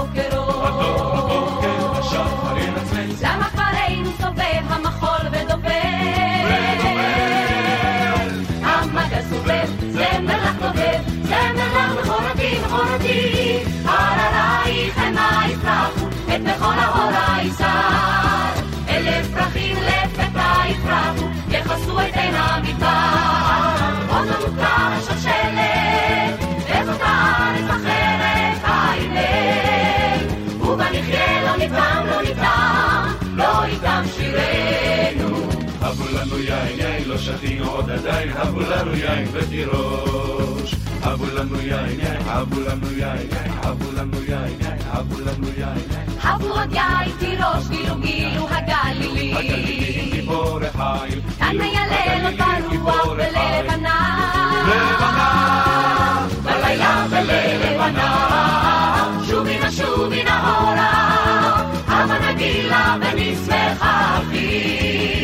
שרקדנו 0.00 0.42
עד 0.64 0.72
בוקרו. 0.72 1.90
למה 3.22 3.44
כפרנו 3.44 4.10
סובב 4.20 4.64
המחול 4.68 5.26
ודובר? 5.32 5.70
המגע 8.62 9.22
סובב, 9.30 9.68
זמר 9.90 10.42
לך 10.42 10.56
דובב, 10.62 11.00
זמר 11.22 11.54
לך 11.54 12.00
מכורתי 12.00 12.58
מכורתי. 12.66 13.58
הררייך 13.84 14.98
המה 14.98 15.42
יפרחו, 15.48 16.06
את 16.06 16.40
מכל 16.40 16.78
ההורה 16.78 17.42
יסר. 17.42 18.60
אלף 18.88 19.26
פרחים 19.34 19.76
לפתע 19.76 20.52
יפרחו, 20.68 21.26
יכסו 21.48 22.00
את 22.00 22.16
עין 22.16 22.34
המדבר. 22.34 23.49
יין, 36.66 36.78
יין, 36.78 37.08
לא 37.08 37.18
שתינו 37.18 37.70
עוד 37.70 37.90
עדיין, 37.90 38.28
הבו 38.36 38.60
לנו 38.60 38.94
יין 38.94 39.28
ותירוש. 39.32 40.74
הבו 41.02 41.24
לנו 41.34 41.60
יין, 41.60 42.00
יין, 42.00 42.22
הבו 42.26 42.60
לנו 42.60 42.92
יין, 42.92 43.16
יין, 43.16 43.52
הבו 43.62 43.92
לנו 43.92 44.22
יין, 44.22 44.60
יין, 44.60 44.78
הבו 44.90 45.20
לנו 45.20 45.48
יין. 45.58 45.78
הבו 46.22 46.46
עוד 46.46 46.72
יין 46.72 47.10
תירוש, 47.18 47.68
גילו 47.70 47.94
גילו 48.00 48.48
הגלילים. 48.50 49.36
הגלילים 49.36 50.10
גיבור 50.10 50.58
החיים, 50.74 51.20
כאן 51.38 51.56
מיילל 51.56 52.32
אותה 52.32 52.44
רוח 52.82 53.06
בלבנה. 53.08 54.20
לבנה, 54.68 56.26
בלילה 56.42 57.06
בלבנה. 57.10 58.10
שובי 59.26 59.58
נא 59.58 59.70
שובי 59.70 60.24
נא 60.24 60.30
אורה, 60.30 60.92
הבה 61.86 62.32
נגילה 62.32 62.96
ונשמחה 63.00 64.18
אחים. 64.18 65.19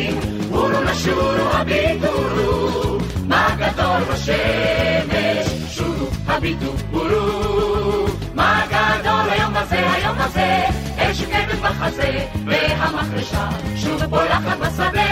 אורו 1.05 1.31
נשורו 1.31 1.49
הביטורו, 1.53 2.97
מה 3.27 3.47
גדול 3.57 4.03
בשמש. 4.13 5.47
שורו 5.69 6.07
הביטו 6.27 6.73
אורו, 6.93 8.07
מה 8.33 8.61
גדול 8.67 9.29
היום 9.29 9.55
הזה, 9.55 9.91
היום 9.91 10.17
הזה. 10.19 10.63
אש 10.97 11.21
כבד 11.21 11.59
בחזה, 11.61 12.25
והמחרשה 12.45 13.49
שוב 13.75 14.05
פולחת 14.05 14.57
בשדה. 14.57 15.03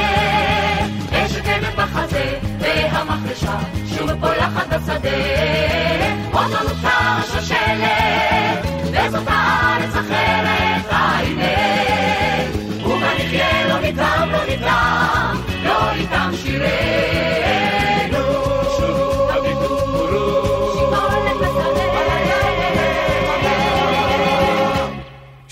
אש 1.11 1.37
כבד 1.37 1.75
בחזה, 1.77 2.39
והמחרשה 2.59 3.57
שוב 3.97 4.11
פולחת 4.19 4.67
בשדה. 4.67 6.04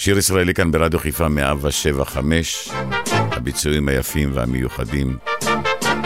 שיר 0.04 0.18
ישראלי 0.18 0.54
כאן 0.54 0.72
ברדיו 0.72 1.00
חיפה 1.00 1.28
175, 1.28 2.70
הביצועים 3.12 3.88
היפים 3.90 4.32
והמיוחדים 4.34 5.18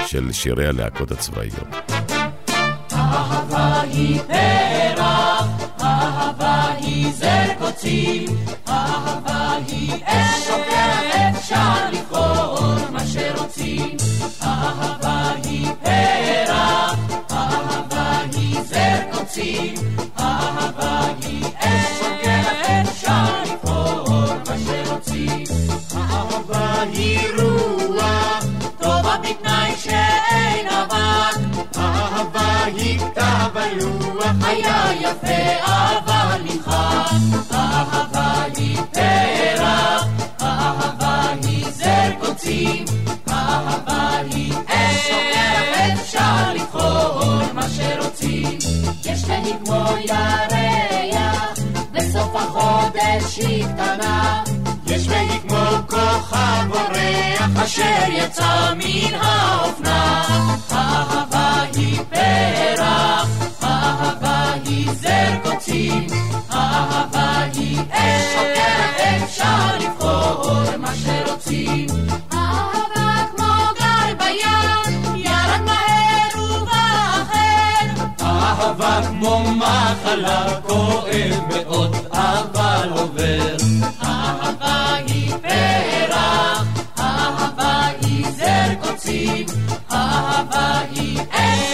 של 0.05 0.31
שירי 0.31 0.67
הלהקות 0.67 1.12
הצבאיות. 1.12 1.91
אהבה 2.93 3.81
היא 3.81 4.19
פרח, 4.21 5.47
אהבה 5.81 6.73
היא 6.77 7.12
זר 7.12 7.53
קוצים, 7.60 8.25
אהבה 8.69 9.57
היא 9.67 9.93
אש 10.05 10.47
שוקעת, 10.47 11.36
אפשר 11.38 11.89
לבחור 11.91 12.75
מה 12.91 12.99
שרוצים. 13.07 13.97
אהבה 14.43 15.31
היא 15.43 15.67
פרח, 15.83 16.95
אהבה 17.31 18.19
היא 18.33 18.62
זר 18.62 18.99
קוצים, 19.12 19.73
אהבה 20.19 20.76
היא 26.93 27.19
רוח, 27.38 28.43
טובה 28.80 29.15
בתנאי 29.23 29.76
שאין 29.78 30.67
אבק. 30.67 31.39
אהבה 31.78 32.63
היא 32.65 33.00
כתב 33.00 33.58
הלוח, 33.58 34.26
היה 34.45 34.89
יפה 35.02 35.65
אבל 35.65 36.41
נמחק. 36.43 37.12
אהבה 37.54 38.43
היא 38.58 38.78
פרח, 38.91 40.08
אהבה 40.41 41.21
היא 41.43 41.65
זר 41.71 42.12
קוצים, 42.19 42.86
אהבה 43.30 44.17
היא 44.32 44.54
אש, 44.67 45.12
אפשר 45.93 46.54
לבחור 46.54 47.54
מה 47.54 47.63
שרוצים. 47.69 48.58
יש 49.06 49.23
להיא 49.28 49.54
כמו 49.65 49.86
ירח, 50.06 51.60
בסוף 51.91 52.36
החודש 52.36 53.38
היא 53.38 53.65
קטנה. 53.65 54.43
יש 55.07 55.13
לי 55.13 55.39
כמו 55.47 55.87
כוכב 55.87 56.67
בורח, 56.67 57.63
אשר 57.63 58.11
יצא 58.11 58.73
מן 58.77 59.15
האופנה. 59.21 60.23
האהבה 60.69 61.63
היא 61.75 61.99
פרח, 62.09 63.27
האהבה 63.61 64.53
היא 64.65 64.91
זר 64.91 65.37
קוצים, 65.43 66.07
האהבה 66.49 67.37
היא 67.53 67.79
אש 67.91 68.33
שוקרת, 68.33 69.23
אפשר 69.23 69.77
לבחור 69.79 70.77
מה 70.77 70.91
שרוצים. 70.95 71.87
אהבה. 72.33 72.77
אהבה 78.21 79.01
כמו 79.09 79.43
מחלה, 79.55 80.61
כואב 80.61 81.41
מאוד, 81.49 81.95
זר 89.07 89.13
קוצים, 89.13 89.45
אהבה 89.91 90.79
היא 90.91 91.19
אש 91.31 91.73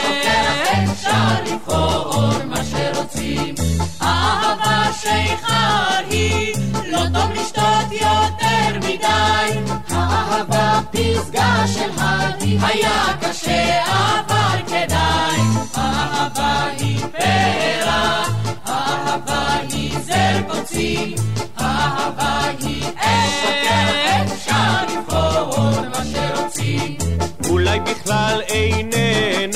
אפשר 0.83 1.53
לבחור 1.53 2.31
מה 2.45 2.57
שרוצים. 2.63 3.55
אהבה 4.01 4.93
שיכר 5.01 5.99
היא, 6.09 6.53
לא 6.85 6.99
טוב 7.13 7.31
לשתות 7.31 7.91
יותר 7.91 8.77
מדי. 8.77 9.73
האהבה 9.89 10.79
פסגה 10.91 11.63
של 11.67 11.89
הדי, 11.97 12.57
היה 12.61 13.05
קשה 13.21 13.83
אבל 13.85 14.59
כדאי. 14.67 15.41
אהבה 15.77 16.65
היא 16.79 16.99
פרח, 16.99 18.29
אהבה 18.67 19.53
היא 19.71 19.99
זר 19.99 20.41
קוצים, 20.47 21.15
אהבה 21.59 22.41
היא 22.59 22.83
אש 22.97 23.43
אולי 28.02 28.02
בכלל 28.02 28.40
איננה, 28.48 29.51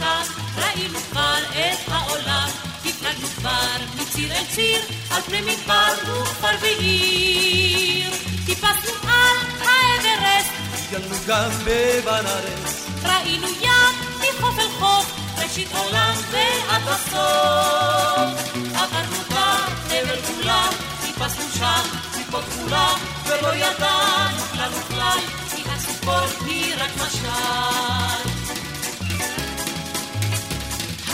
שם, 0.00 0.32
ראינו 0.56 0.98
כבר 1.10 1.38
את 1.50 1.88
העולם. 1.88 2.48
הפלגנו 2.84 3.28
כבר 3.36 3.76
מציר 3.96 4.32
אל 4.32 4.44
ציר, 4.54 4.80
על 5.10 5.22
פני 5.22 5.40
מדבר 5.40 5.92
וכפר 6.02 6.56
ועיר. 6.60 8.10
טיפסנו 8.46 8.92
על 9.02 9.36
האברסט, 9.60 10.52
גלנו 10.90 11.16
גם 11.26 11.50
בבנארס. 11.64 12.86
ראינו 13.02 13.48
ים 13.48 13.94
מחוף 14.16 14.58
אל 14.58 14.68
חוף, 14.78 15.12
ראשית 15.38 15.68
עולם 15.72 16.14
ועד 16.30 16.82
הסוף. 16.86 18.54
עברנו 18.74 19.20
בחבל 19.28 20.20
כולם, 20.26 20.70
טיפסנו 21.06 21.44
שם 21.58 21.82
ציפות 22.10 22.44
כחולה, 22.44 22.94
ולא 23.26 23.54
ידענו 23.54 24.38
כלל 24.52 24.70
וכלל, 24.72 25.18
כי 25.56 25.62
הציפור 25.70 26.46
היא 26.46 26.74
רק 26.78 26.90
משל. 26.96 27.89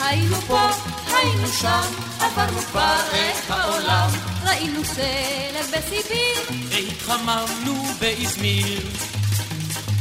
היינו 0.07 0.37
פה, 0.37 0.71
היינו 1.17 1.49
שם, 1.49 1.83
עברנו 2.21 2.61
כבר 2.61 3.01
את 3.11 3.51
העולם. 3.51 4.11
ראינו 4.45 4.85
שלג 4.85 5.79
בסיביר, 5.79 6.61
והתחממנו 6.69 7.85
באזמיר. 8.01 8.83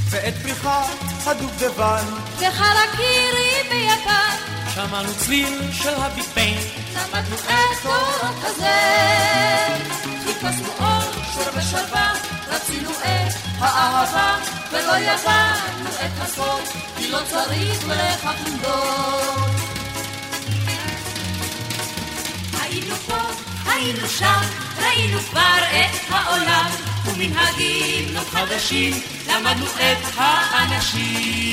ואת 0.10 0.34
פריחת 0.42 0.88
הדובדבן, 1.26 2.06
וחרקירי 2.38 3.64
ביפן. 3.70 4.36
שמענו 4.76 5.14
צליל 5.18 5.72
של 5.72 5.94
הביג 5.96 6.26
ביין. 6.36 6.68
למדנו 6.96 7.36
את 7.36 7.84
תורות 7.84 8.36
הזר. 8.44 9.76
חיפשנו 10.26 10.70
אור, 10.80 11.24
שור 11.34 11.44
ושלווה, 11.58 12.14
רצינו 12.48 12.90
את 12.92 13.34
האהבה, 13.60 14.38
ולא 14.72 14.98
ידענו 14.98 15.90
את 15.90 16.22
הסוד, 16.22 16.62
כי 16.98 17.12
לא 17.12 17.20
צריך 17.30 17.88
לכך 17.88 18.34
למדוד. 18.48 19.75
היינו 23.76 24.08
שם, 24.10 24.42
ראינו 24.78 25.20
כבר 25.20 25.58
את 25.72 25.96
העולם, 26.10 26.72
ומנהגים 27.06 28.14
לא 28.14 28.22
חדשים, 28.32 28.94
למדנו 29.28 29.66
את 29.66 29.98
האנשים. 30.18 31.46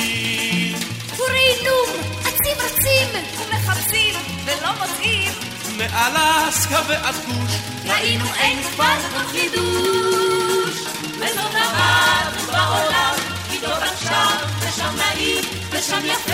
וראינו 1.18 1.76
עצים 2.20 2.56
רצים 2.58 3.08
ומחפשים 3.38 4.14
ולא 4.44 4.70
מוצאים. 4.80 5.32
מאלסקה 5.76 6.80
ועד 6.88 7.14
כוש, 7.14 7.52
ראינו 7.86 8.24
אין 8.34 8.62
כבר 8.62 8.96
כל 9.12 9.26
חידוש. 9.30 10.76
וזאת 11.18 11.54
למדנו 11.54 12.46
בעולם, 12.46 13.14
כי 13.50 13.58
טוב 13.60 13.70
רק 13.70 13.96
שם 14.02 14.36
ושם 14.60 14.96
נעים, 14.96 15.44
ושם 15.70 16.00
יפה 16.04 16.32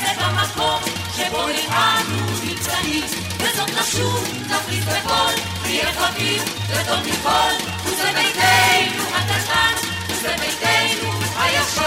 זה 0.00 0.10
במקום 0.20 0.82
שבו 1.16 1.46
אנו 1.70 2.26
נמצאים. 2.44 3.37
וזאת 3.58 3.70
נשוב, 3.80 4.24
נפריד 4.46 4.84
בכל, 4.84 5.32
נהיה 5.62 5.92
חביב 5.92 6.42
וטוב 6.68 7.00
מכל, 7.06 7.52
וזה 7.84 8.04
ביתנו 8.04 9.02
הקטן, 9.14 9.74
וזה 10.08 10.34
ביתנו 10.40 11.10
הישן. 11.38 11.82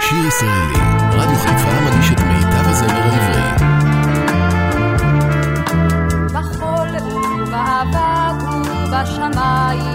שיר 0.00 0.26
ישראלי, 0.28 0.80
רדיו 1.12 1.38
חיפה 1.38 1.80
מגיש 1.80 2.10
את 2.10 2.20
מיטב 2.20 2.68
הזמר 2.68 3.02
העברי. 3.12 3.50
בחול 6.32 6.88
ובאבק 7.42 8.38
ובשמיים, 8.52 9.85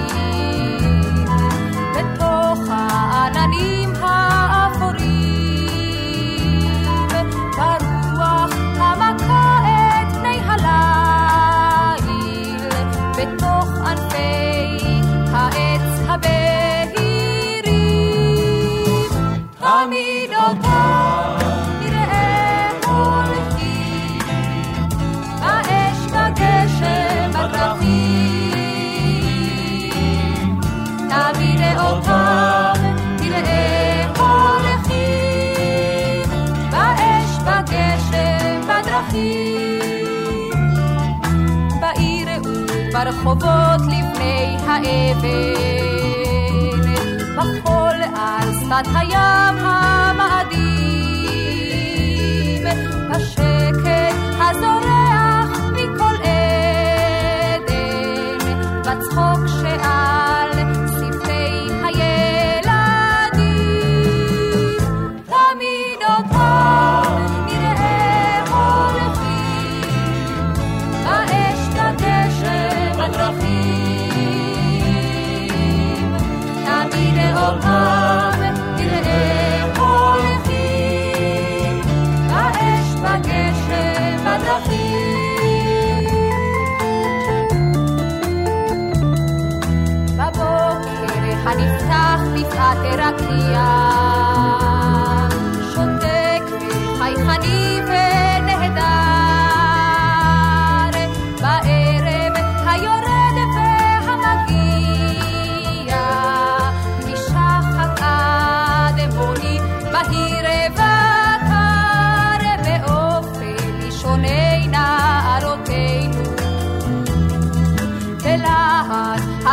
וברחובות 43.21 43.81
לבני 43.81 44.57
האבן, 44.67 45.21
בחול 47.37 48.01
על 48.15 48.53
שפת 48.53 48.87
הים 48.95 49.55
המאדים, 49.57 50.71
בשקט 53.09 54.15
הזורח 54.39 54.80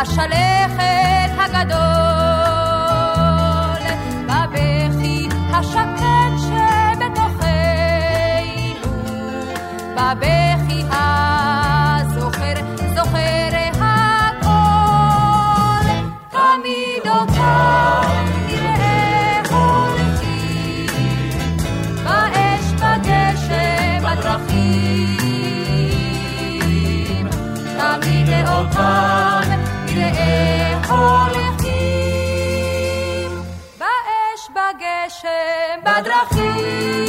השלכת 0.01 1.31
הגדול 1.39 2.08
בדרכים. 35.85 37.08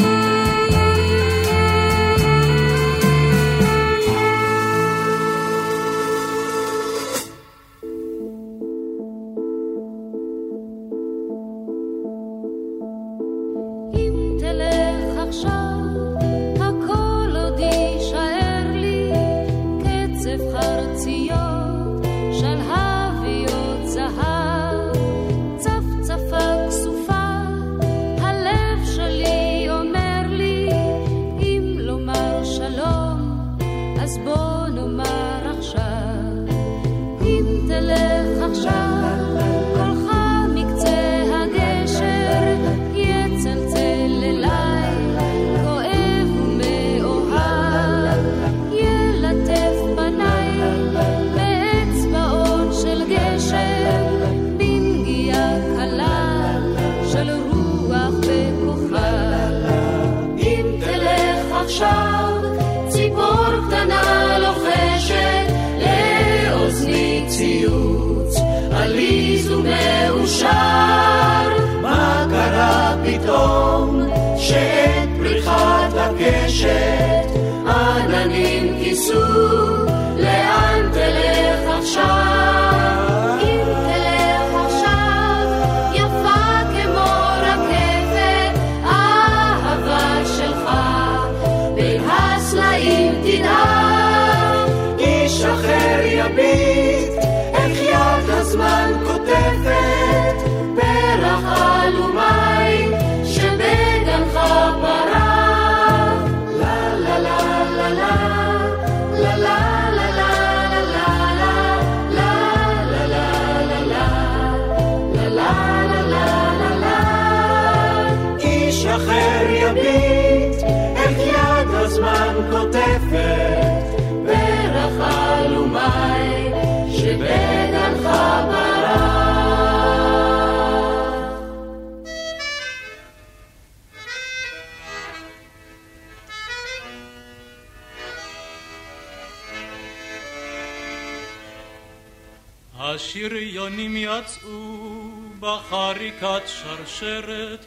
שריונים 143.20 143.96
יצאו 143.96 145.10
בחריקת 145.40 146.42
שרשרת, 146.46 147.66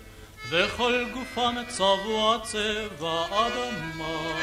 וכל 0.50 1.06
גופם 1.14 1.56
צבוע 1.68 2.38
צבע 2.44 3.26
אדמה. 3.30 4.40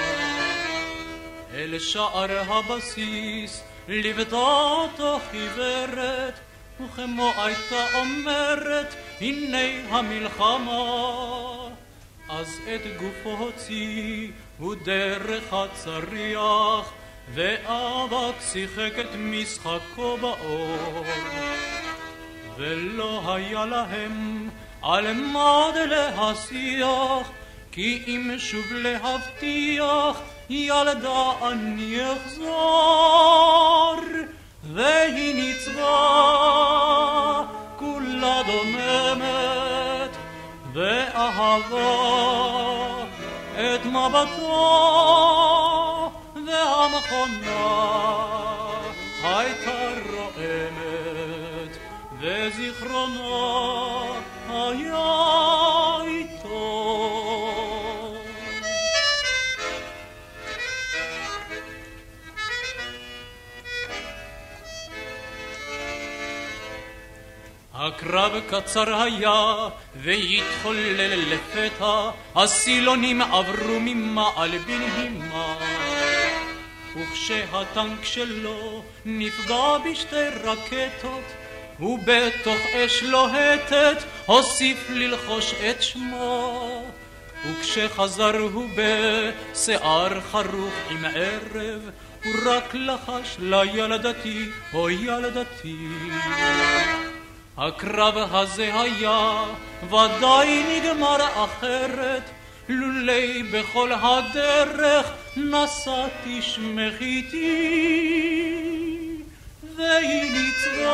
אל 1.55 1.79
שער 1.79 2.53
הבסיס 2.53 3.63
ליוותה 3.89 4.37
אותו 4.37 5.19
חיוורת, 5.31 6.41
וכמו 6.81 7.33
הייתה 7.37 7.87
אומרת, 7.95 8.95
הנה 9.21 9.89
המלחמה. 9.89 10.81
אז 12.29 12.49
את 12.75 12.81
גופו 12.97 13.31
הוציא, 13.31 14.29
הוא 14.59 14.75
דרך 14.85 15.53
הצריח, 15.53 16.93
ואבק 17.35 18.35
שיחק 18.41 18.93
את 19.01 19.15
משחקו 19.19 20.17
באור, 20.21 21.05
ולא 22.57 23.35
היה 23.35 23.67
להם 23.67 24.49
על 24.83 25.13
מה 25.13 25.67
להשיח, 25.87 27.31
כי 27.73 28.03
אם 28.07 28.31
שוב 28.39 28.73
להבטיח, 28.73 30.21
ילדה 30.51 31.33
אני 31.43 31.99
אחזור. 32.13 34.01
והיא 34.63 35.35
ניצבה 35.35 35.83
כולה 37.77 38.43
דוממת, 38.47 40.17
ואהבה 40.73 41.97
את 43.55 43.87
מבטו. 43.87 45.90
המכונה 46.63 47.91
הייתה 49.23 49.89
רועמת, 50.13 51.77
וזיכרונו 52.21 54.15
היה 54.49 55.07
איתו. 56.07 57.01
הקרב 67.75 68.33
קצר 68.51 69.03
היה, 69.03 69.69
והתחולל 69.97 71.33
לפתע, 71.33 72.11
הסילונים 72.37 73.23
עברו 73.23 73.81
ממעל 73.81 74.59
בנהימה. 74.59 75.70
וכשהטנק 76.97 78.05
שלו 78.05 78.83
נפגע 79.05 79.79
בשתי 79.91 80.29
רקטות, 80.45 81.25
הוא 81.79 81.99
בתוך 82.05 82.59
אש 82.75 83.03
לוהטת 83.03 84.03
הוסיף 84.27 84.91
ללחוש 84.91 85.55
את 85.55 85.83
שמו. 85.83 86.85
וכשחזר 87.47 88.37
הוא 88.39 88.69
בשיער 88.77 90.21
חרוך 90.21 90.75
עם 90.91 91.05
ערב, 91.05 91.91
הוא 92.25 92.35
רק 92.47 92.75
לחש 92.75 93.37
לא 93.39 93.65
לילדתי, 93.65 94.45
או 94.75 94.91
ילדתי. 94.91 95.77
הקרב 97.57 98.15
הזה 98.17 98.81
היה 98.81 99.45
ודאי 99.85 100.81
נגמר 100.81 101.45
אחרת, 101.45 102.31
לולי 102.71 103.43
בכל 103.43 103.93
הדרך 103.93 105.07
נשאתי 105.37 106.43
שמך 106.43 107.01
איתי. 107.01 108.61
והיא 109.77 110.33
ניצבה 110.33 110.91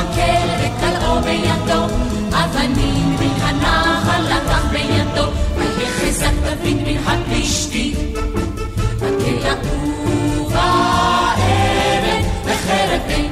מקל 0.00 0.48
וקלעו 0.60 1.20
בידו, 1.20 1.84
אבנים 2.32 3.16
מן 3.20 3.40
הנחל 3.40 4.22
לקח 4.22 4.64
בידו, 4.70 5.26
ולחזק 5.56 6.32
דוד 6.44 6.76
מן 6.86 6.96
הפלישתי. 7.06 7.94
מקל 8.96 9.48
לקובה 9.48 10.72
אבן 11.34 12.22
וחרב 12.44 13.00
בין 13.06 13.29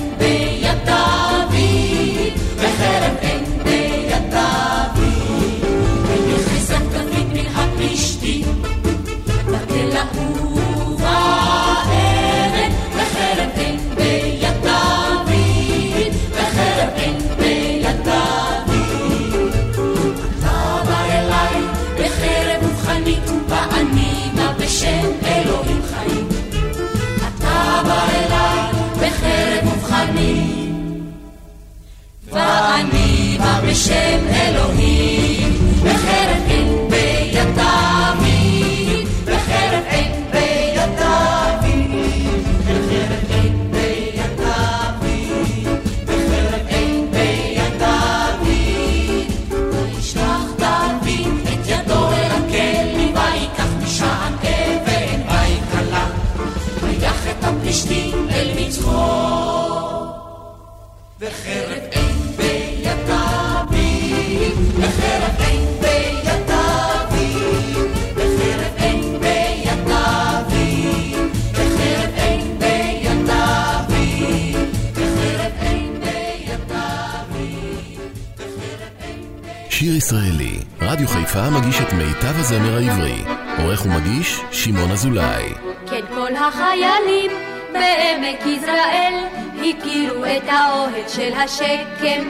אזולאי. 84.92 85.54
כן, 85.90 86.00
כל 86.14 86.36
החיילים 86.36 87.30
בעמק 87.72 88.46
יזרעאל 88.46 89.14
הכירו 89.54 90.24
את 90.24 90.48
האוהד 90.48 91.08
של 91.08 91.32
השקם. 91.34 92.28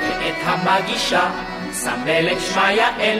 ואת 0.00 0.34
המגישה 0.44 1.30
סמלת 1.72 2.38
שמה 2.40 2.72
יעל, 2.72 3.18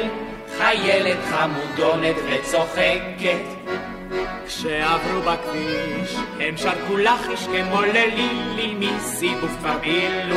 חיילת 0.58 1.18
חמודונת 1.30 2.16
וצוחקת. 2.26 3.44
כשעברו 4.46 5.20
בכביש, 5.20 6.16
הם 6.40 6.56
שרקו 6.56 6.96
לחיש 6.96 7.46
כמו 7.46 7.80
ללילי 7.82 8.74
מסיבוב 8.78 9.56
כבר 9.60 9.78
בילו. 9.78 10.36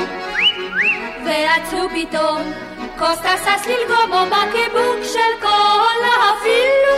ורצו 1.26 1.90
פתאום 1.90 2.67
כוס 3.00 3.20
טסס 3.20 3.68
ללגומו 3.68 4.26
בקיבוק 4.26 5.04
של 5.04 5.42
כל 5.42 6.00
האפילו. 6.04 6.96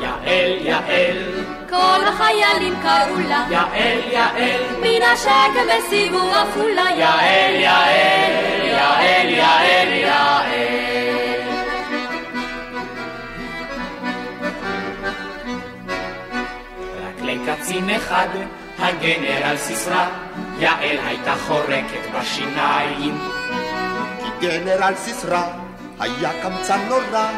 יעל, 0.00 0.66
יעל. 0.66 1.18
כל 1.70 2.04
החיילים 2.06 2.74
קראו 2.82 3.18
לה. 3.28 3.44
יעל, 3.50 3.98
יעל. 4.12 4.60
מן 4.80 5.02
השקם 5.12 5.66
וסיבו 5.78 6.18
עפולה. 6.18 6.84
יעל, 6.96 7.54
יעל, 7.54 8.64
יעל, 8.64 9.28
יעל, 9.28 9.92
יעל. 9.92 10.90
לקצין 17.22 17.90
אחד, 17.90 18.28
הגנרל 18.78 19.56
סיסרא, 19.56 20.06
יעל 20.58 20.98
הייתה 21.06 21.34
חורקת 21.34 22.04
בשיניים. 22.14 23.39
גנרל 24.40 24.94
סיסרא 24.96 25.42
היה 26.00 26.30
קמצן 26.42 26.80
נורא, 26.88 27.30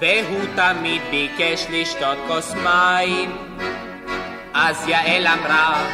והוא 0.00 0.44
תמיד 0.56 1.02
ביקש 1.10 1.66
לשתות 1.70 2.18
כוס 2.26 2.54
מים. 2.54 3.36
אז 4.54 4.88
יעל 4.88 5.26
אמרה, 5.26 5.84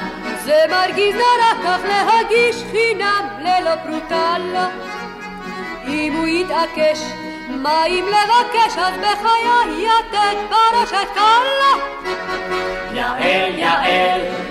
זה 0.44 0.64
מרגיז 0.70 1.14
נורא 1.14 1.64
כך 1.64 1.80
להגיש 1.88 2.56
חינם 2.70 3.28
ללא 3.40 3.76
פרוטה 3.76 4.36
לו. 4.38 4.88
אם 5.88 6.12
הוא 6.16 6.26
יתעקש 6.26 7.00
מים 7.48 8.04
לבקש, 8.06 8.78
אז 8.78 8.94
בחיי 8.98 9.84
יתד 9.84 10.36
ברשת 10.50 11.08
קלה. 11.14 11.74
יעל, 12.92 13.58
יעל, 13.58 14.41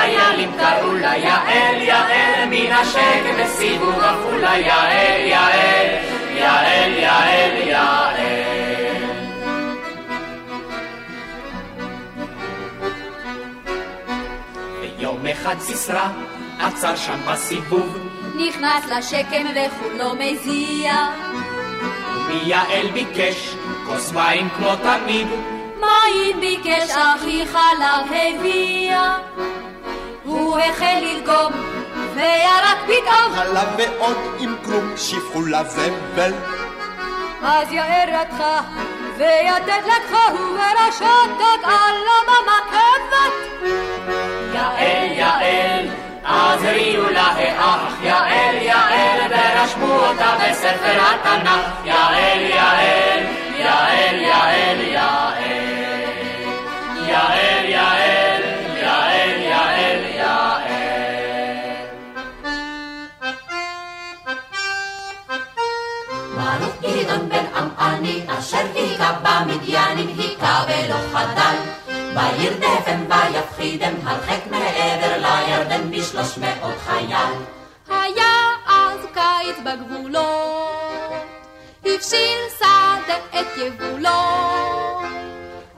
החיילים 0.00 0.52
קראו 0.58 0.94
לה 0.94 1.16
יעל, 1.16 1.82
יעל, 1.82 2.48
מן 2.50 2.72
השקט 2.72 3.40
בסיבוב 3.40 3.98
עפולה, 3.98 4.58
יעל, 4.58 5.26
יעל, 5.26 5.88
יעל, 6.34 6.92
יעל, 6.92 7.68
יעל. 7.68 8.16
ויום 14.80 15.26
אחד 15.26 15.56
סיסרא 15.60 16.08
עצר 16.60 16.96
שם 16.96 17.18
בסיבוב, 17.28 17.98
נכנס 18.34 18.84
לשקם 18.86 19.46
וכולו 19.50 20.14
מזיע. 20.14 20.94
מיעל 22.28 22.90
ביקש 22.92 23.54
כוס 23.86 24.12
מים 24.12 24.48
כמו 24.48 24.76
תמיד, 24.76 25.26
מים 25.80 26.40
ביקש 26.40 26.90
אחי 26.90 27.46
חלב 27.46 28.12
הביאה. 28.12 29.16
הוא 30.30 30.58
החל 30.58 30.98
ללגום 31.00 31.52
וירק 32.14 32.78
פתאום. 32.84 33.34
חלב 33.34 33.68
ועוד 33.78 34.16
עם 34.38 34.54
כלום 34.64 34.94
שפכו 34.96 35.42
לזבל. 35.42 36.32
אז 37.42 37.72
יאר 37.72 38.20
רתחה 38.20 38.60
ויתד 39.16 39.82
לקחה 39.86 40.34
וברשתות 40.34 41.64
על 41.64 41.96
הממקבת. 42.16 43.34
יעל, 44.54 45.12
יעל, 45.12 45.86
אז 46.24 46.64
הריעו 46.64 47.10
לה 47.10 47.22
האח, 47.22 47.92
יעל, 48.02 48.54
יעל, 48.54 49.20
ורשמו 49.30 49.94
אותה 49.94 50.36
בספר 50.40 51.00
התנ"ך, 51.00 51.84
יעל, 51.84 52.40
יעל, 52.40 53.24
יעל, 53.58 54.14
יעל, 54.14 54.80
יעל. 54.80 55.30
יעל, 57.10 57.10
יעל, 57.10 57.59
עמעני 67.80 68.22
אשר 68.26 68.66
היכה 68.74 69.12
במדיינים 69.22 70.08
היכה 70.18 70.64
ולא 70.68 70.96
חדל. 71.12 71.56
בעיר 72.14 72.52
דפן 72.58 73.00
ויפחידם 73.08 73.94
הרחק 74.04 74.40
מעבר 74.50 75.16
לירדן 75.16 75.90
בשלוש 75.90 76.38
מאות 76.38 76.74
חייל. 76.86 77.34
היה 77.88 78.34
אז 78.66 79.06
קיץ 79.14 79.56
בגבולות, 79.64 81.12
הבשיל 81.84 82.40
שדה 82.58 83.16
את 83.40 83.46
יבולו. 83.56 84.10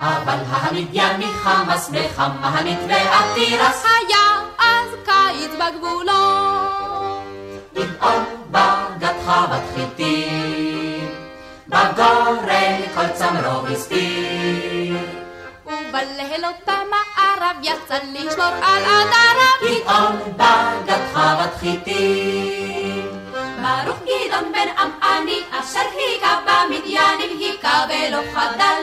אבל 0.01 0.39
המדייני 0.51 1.27
חמאס 1.43 1.91
וחמנית 1.93 2.79
ועתירס 2.89 3.85
היה 3.85 4.41
אז 4.59 4.91
קיץ 5.05 5.51
בגבולות, 5.51 6.13
גדעון 7.75 8.25
בגד 8.51 9.15
חוות 9.25 9.63
חיטים, 9.75 10.92
בגורן 11.73 12.81
כל 12.95 13.09
צמרו 13.15 13.67
הסתיר. 13.67 14.97
ובלילות 15.67 16.57
במערב 16.67 17.57
יצא 17.63 17.99
לשמור 18.13 18.47
על 18.63 18.85
עדריו. 18.85 19.63
גדעון 19.63 20.17
בגד 20.37 21.03
חוות 21.13 21.55
חיטים, 21.61 23.09
ברוך 23.63 23.99
גדעון 24.03 24.53
בן 24.53 24.69
עמעני 24.79 25.41
אשר 25.51 25.81
היכה 25.97 26.41
במדיינים 26.47 27.39
היכה 27.39 27.85
ולא 27.89 28.23
חדל 28.35 28.83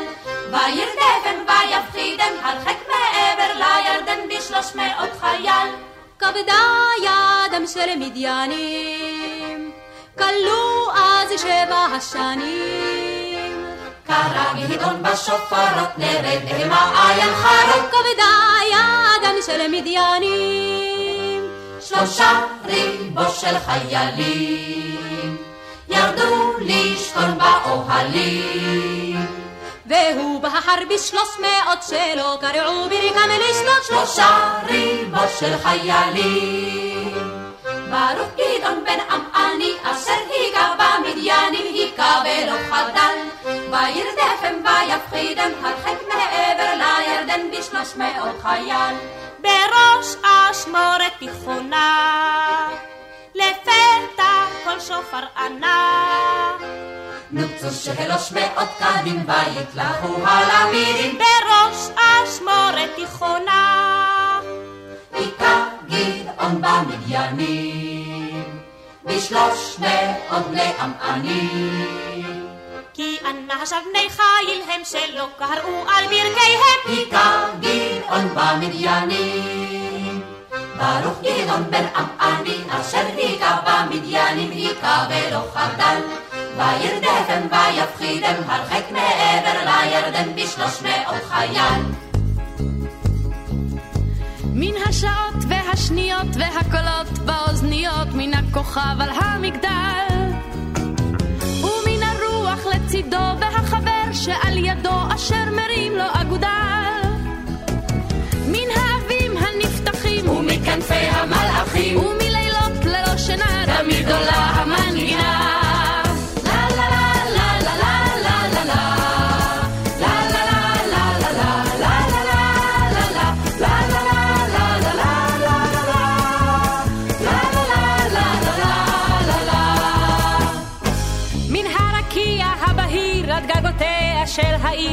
וירדפם 0.52 1.40
ויפחידם 1.48 2.34
הרחק 2.44 2.78
מעבר 2.88 3.54
לירדן 3.54 4.20
בשלוש 4.30 4.76
מאות 4.76 5.10
חייל 5.20 5.70
כבדה 6.20 6.64
ידם 7.04 7.68
של 7.68 7.96
מדיינים, 8.00 9.72
כלו 10.20 10.92
אז 10.96 11.42
שבע 11.42 11.86
השנים. 11.96 13.66
קרא 14.08 14.54
גדעון 14.70 15.04
בשופרות 15.04 15.98
נרד 15.98 16.68
מעיין 16.70 17.34
חרוד 17.36 17.86
כבדה 17.92 18.34
ידם 18.72 19.36
של 19.46 19.68
מדיינים, 19.72 21.44
שלושה 21.82 22.42
ריבו 22.66 23.32
של 23.32 23.60
חיילים 23.66 25.38
ירדו 25.90 26.54
לשכון 26.60 27.38
באוהלים. 27.38 29.26
והוא 29.86 30.42
בחר 30.42 30.76
בשלוש 30.90 31.38
מאות 31.40 31.84
שלא 31.84 32.38
קרעו 32.42 32.90
ברכם 32.90 33.30
לשלוש 33.30 33.88
שלושה 33.88 34.60
ריבו 34.68 35.22
של 35.40 35.58
חיילים 35.64 37.29
ברוך 37.90 38.30
גדעון 38.38 38.84
בן 38.84 39.00
עמעני 39.10 39.72
אשר 39.84 40.12
היכה 40.30 40.76
במדיינים 40.80 41.66
היכה 41.74 42.22
ולא 42.26 42.58
חדל 42.70 43.18
וירדפם 43.46 44.56
ויפחידם 44.64 45.52
הרחק 45.64 45.98
מעבר 46.08 46.74
לירדן 46.76 47.42
בשלוש 47.52 47.96
מאות 47.96 48.42
חייל. 48.42 48.96
בראש 49.40 50.16
אשמורת 50.24 51.14
תיכונה, 51.20 52.70
לפתע 53.36 54.46
כל 54.64 54.80
שופר 54.80 55.24
ענה. 55.38 56.52
נוצו 57.32 57.72
שלוש 57.72 58.32
מאות 58.32 58.70
קדים 58.80 59.26
ויתלכו 59.28 60.16
הלמידים. 60.26 61.18
בראש 61.18 61.90
אשמורת 61.96 62.90
תיכונה, 62.96 64.29
היכה 65.14 65.68
גדעון 65.86 66.62
במדיינים 66.62 68.44
בשלוש 69.06 69.80
מאות 69.80 70.48
בני 70.48 70.72
עמענים. 70.80 72.48
כי 72.94 73.18
אנשיו 73.30 73.80
בני 73.90 74.10
חיל 74.10 74.62
הם 74.74 74.82
שלא 74.84 75.28
קראו 75.38 75.86
על 75.88 76.04
ברכיהם. 76.04 76.80
היכה 76.86 77.46
גדעון 77.60 78.30
במדיינים 78.36 80.22
ברוך 80.78 81.20
גדעון 81.24 81.64
בן 81.72 81.86
עמעני 81.96 82.58
אשר 82.70 83.06
היכה 83.16 83.58
במדיינים 83.66 84.52
היכה 84.52 85.08
ולא 85.10 85.42
חדל. 85.54 86.00
וירדפם 86.58 87.48
ויפחידם 87.52 88.36
הרחק 88.48 88.92
מעבר 88.92 89.60
לירדן 89.66 90.36
בשלוש 90.36 90.82
מאות 90.82 91.24
חייל 91.30 92.09
מן 94.60 94.76
השעות 94.90 95.44
והשניות 95.50 96.28
והקולות 96.34 97.20
באוזניות 97.26 98.08
מן 98.14 98.34
הכוכב 98.34 98.96
על 99.00 99.10
המגדל. 99.10 100.32
ומן 101.64 102.04
הרוח 102.04 102.66
לצידו 102.66 103.40
והחבר 103.40 104.14
שעל 104.14 104.58
ידו 104.58 105.16
אשר 105.16 105.46
מרים 105.56 105.98
לו 105.98 106.04
אגודל 106.22 106.79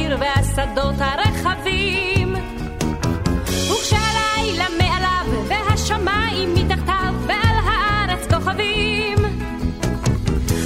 העיר 0.07 0.19
והשדות 0.19 0.95
הרחבים. 0.99 2.35
וכשהלילה 3.71 4.65
מעליו 4.77 5.45
והשמיים 5.47 6.53
מתחתיו 6.55 7.13
ועל 7.27 7.55
הארץ 7.65 8.33
כוכבים. 8.33 9.17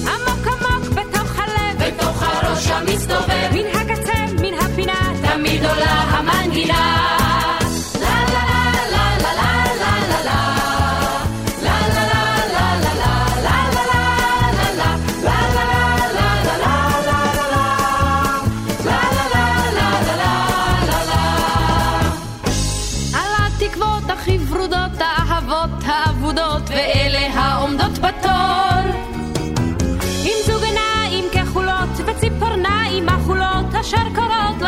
עמוק 0.08 0.48
עמוק 0.48 0.89
בתוך 0.89 1.39
הלב 1.39 1.84
בתוך 1.88 2.24
הראש 2.24 2.68
המסתובב. 2.68 3.52
מן 3.54 3.68
הקצה 3.82 4.26
מן 4.42 4.54
הפינה 4.54 5.14
תמיד 5.22 5.66
עולה 5.66 5.92
המנגינה 5.92 7.01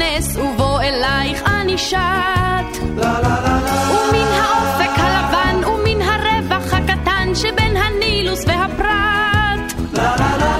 לי 0.00 0.20
תיכנס 0.20 0.36
ובוא 0.36 0.80
אלייך 0.80 1.42
אני 1.46 1.78
שט. 1.78 1.96
ומן 2.82 4.30
האופק 4.32 4.98
הלבן 4.98 5.64
ומן 5.64 6.02
הרווח 6.02 6.74
הקטן 6.74 7.34
שבין 7.34 7.76
הנילוס 7.76 8.44
והפרת 8.46 9.72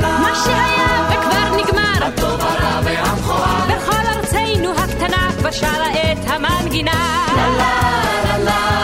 מה 0.03 0.33
שהיה 0.45 1.09
וכבר 1.11 1.57
נגמר. 1.57 2.07
הטוב 2.07 2.41
הרע 2.41 2.81
והמכוער 2.85 3.67
בכל 3.69 4.07
ארצנו 4.17 4.71
הקטנה 4.71 5.31
כבר 5.39 5.51
שרה 5.51 6.13
את 6.13 6.19
המנגינה. 6.27 7.27
לה 7.37 7.49
לה 7.49 8.23
לה 8.25 8.39
לה 8.45 8.80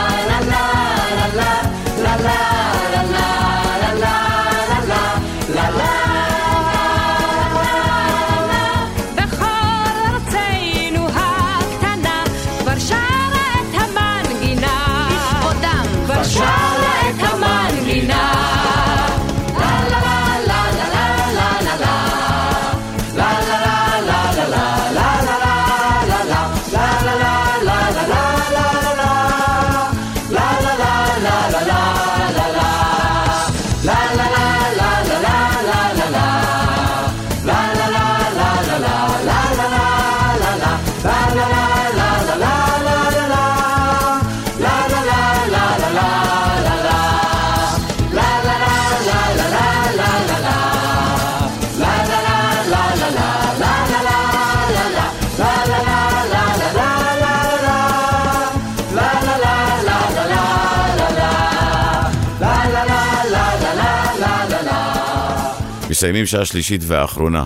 מסיימים 65.96 66.26
שעה 66.26 66.44
שלישית 66.44 66.80
ואחרונה. 66.86 67.44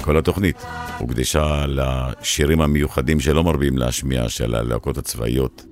כל 0.00 0.16
התוכנית 0.16 0.56
הוקדשה 0.98 1.64
לשירים 1.68 2.60
המיוחדים 2.60 3.20
שלא 3.20 3.44
מרבים 3.44 3.78
להשמיע 3.78 4.28
של 4.28 4.54
הלהקות 4.54 4.98
הצבאיות, 4.98 5.64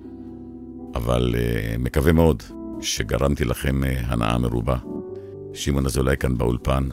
אבל 0.95 1.35
uh, 1.35 1.79
מקווה 1.79 2.13
מאוד 2.13 2.43
שגרמתי 2.81 3.45
לכם 3.45 3.83
uh, 3.83 3.87
הנאה 4.07 4.39
מרובה. 4.39 4.77
שמעון 5.55 5.87
אזולאי 5.87 6.17
כאן 6.17 6.39
באולפן, 6.39 6.89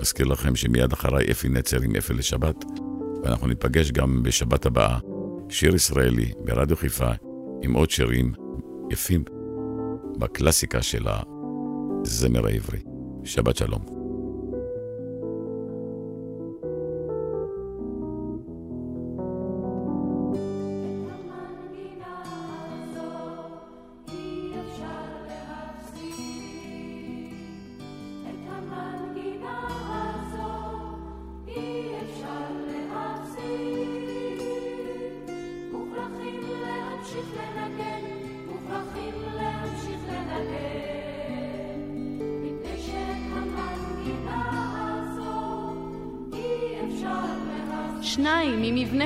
מזכיר 0.00 0.26
לכם 0.26 0.56
שמיד 0.56 0.92
אחריי 0.92 1.30
אפי 1.30 1.48
נצר 1.48 1.80
עם 1.82 1.96
אפי 1.96 2.14
לשבת, 2.14 2.64
ואנחנו 3.24 3.46
ניפגש 3.46 3.90
גם 3.90 4.22
בשבת 4.22 4.66
הבאה, 4.66 4.98
שיר 5.48 5.74
ישראלי 5.74 6.32
ברדיו 6.44 6.76
חיפה, 6.76 7.10
עם 7.62 7.72
עוד 7.72 7.90
שירים 7.90 8.32
יפים 8.90 9.24
בקלאסיקה 10.18 10.82
של 10.82 11.06
הזמר 12.04 12.46
העברי. 12.46 12.95
שבת 13.26 13.56
שלום. 13.56 13.95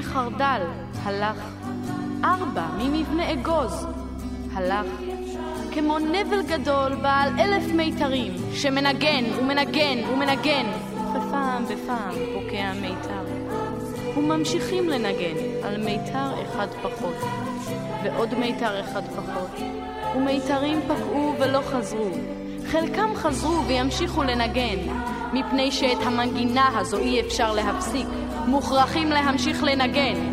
ממבנה 0.01 0.13
חרדל, 0.13 0.63
הלך. 1.03 1.37
ארבע 2.25 2.67
ממבנה 2.79 3.33
אגוז, 3.33 3.87
הלך. 4.55 4.87
כמו 5.73 5.99
נבל 5.99 6.43
גדול 6.43 6.95
בעל 6.95 7.41
אלף 7.41 7.73
מיתרים, 7.75 8.33
שמנגן 8.55 9.25
ומנגן 9.39 9.99
ומנגן, 10.13 10.67
ופעם 11.11 11.65
בפעם 11.65 12.15
פוקע 12.35 12.73
מיתר. 12.81 13.25
וממשיכים 14.17 14.89
לנגן 14.89 15.37
על 15.63 15.85
מיתר 15.85 16.43
אחד 16.43 16.67
פחות, 16.83 17.17
ועוד 18.05 18.35
מיתר 18.35 18.81
אחד 18.81 19.03
פחות, 19.17 19.51
ומיתרים 20.17 20.81
פקעו 20.89 21.35
ולא 21.41 21.61
חזרו. 21.63 22.11
חלקם 22.67 23.11
חזרו 23.15 23.65
וימשיכו 23.67 24.23
לנגן, 24.23 24.79
מפני 25.33 25.73
שאת 25.73 25.99
המנגינה 26.03 26.79
הזו 26.79 26.99
אי 26.99 27.21
אפשר 27.21 27.55
להפסיק, 27.55 28.07
מוכרחים 28.51 29.09
להמשיך 29.09 29.63
לנגן. 29.63 30.30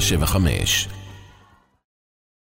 775 0.00 0.99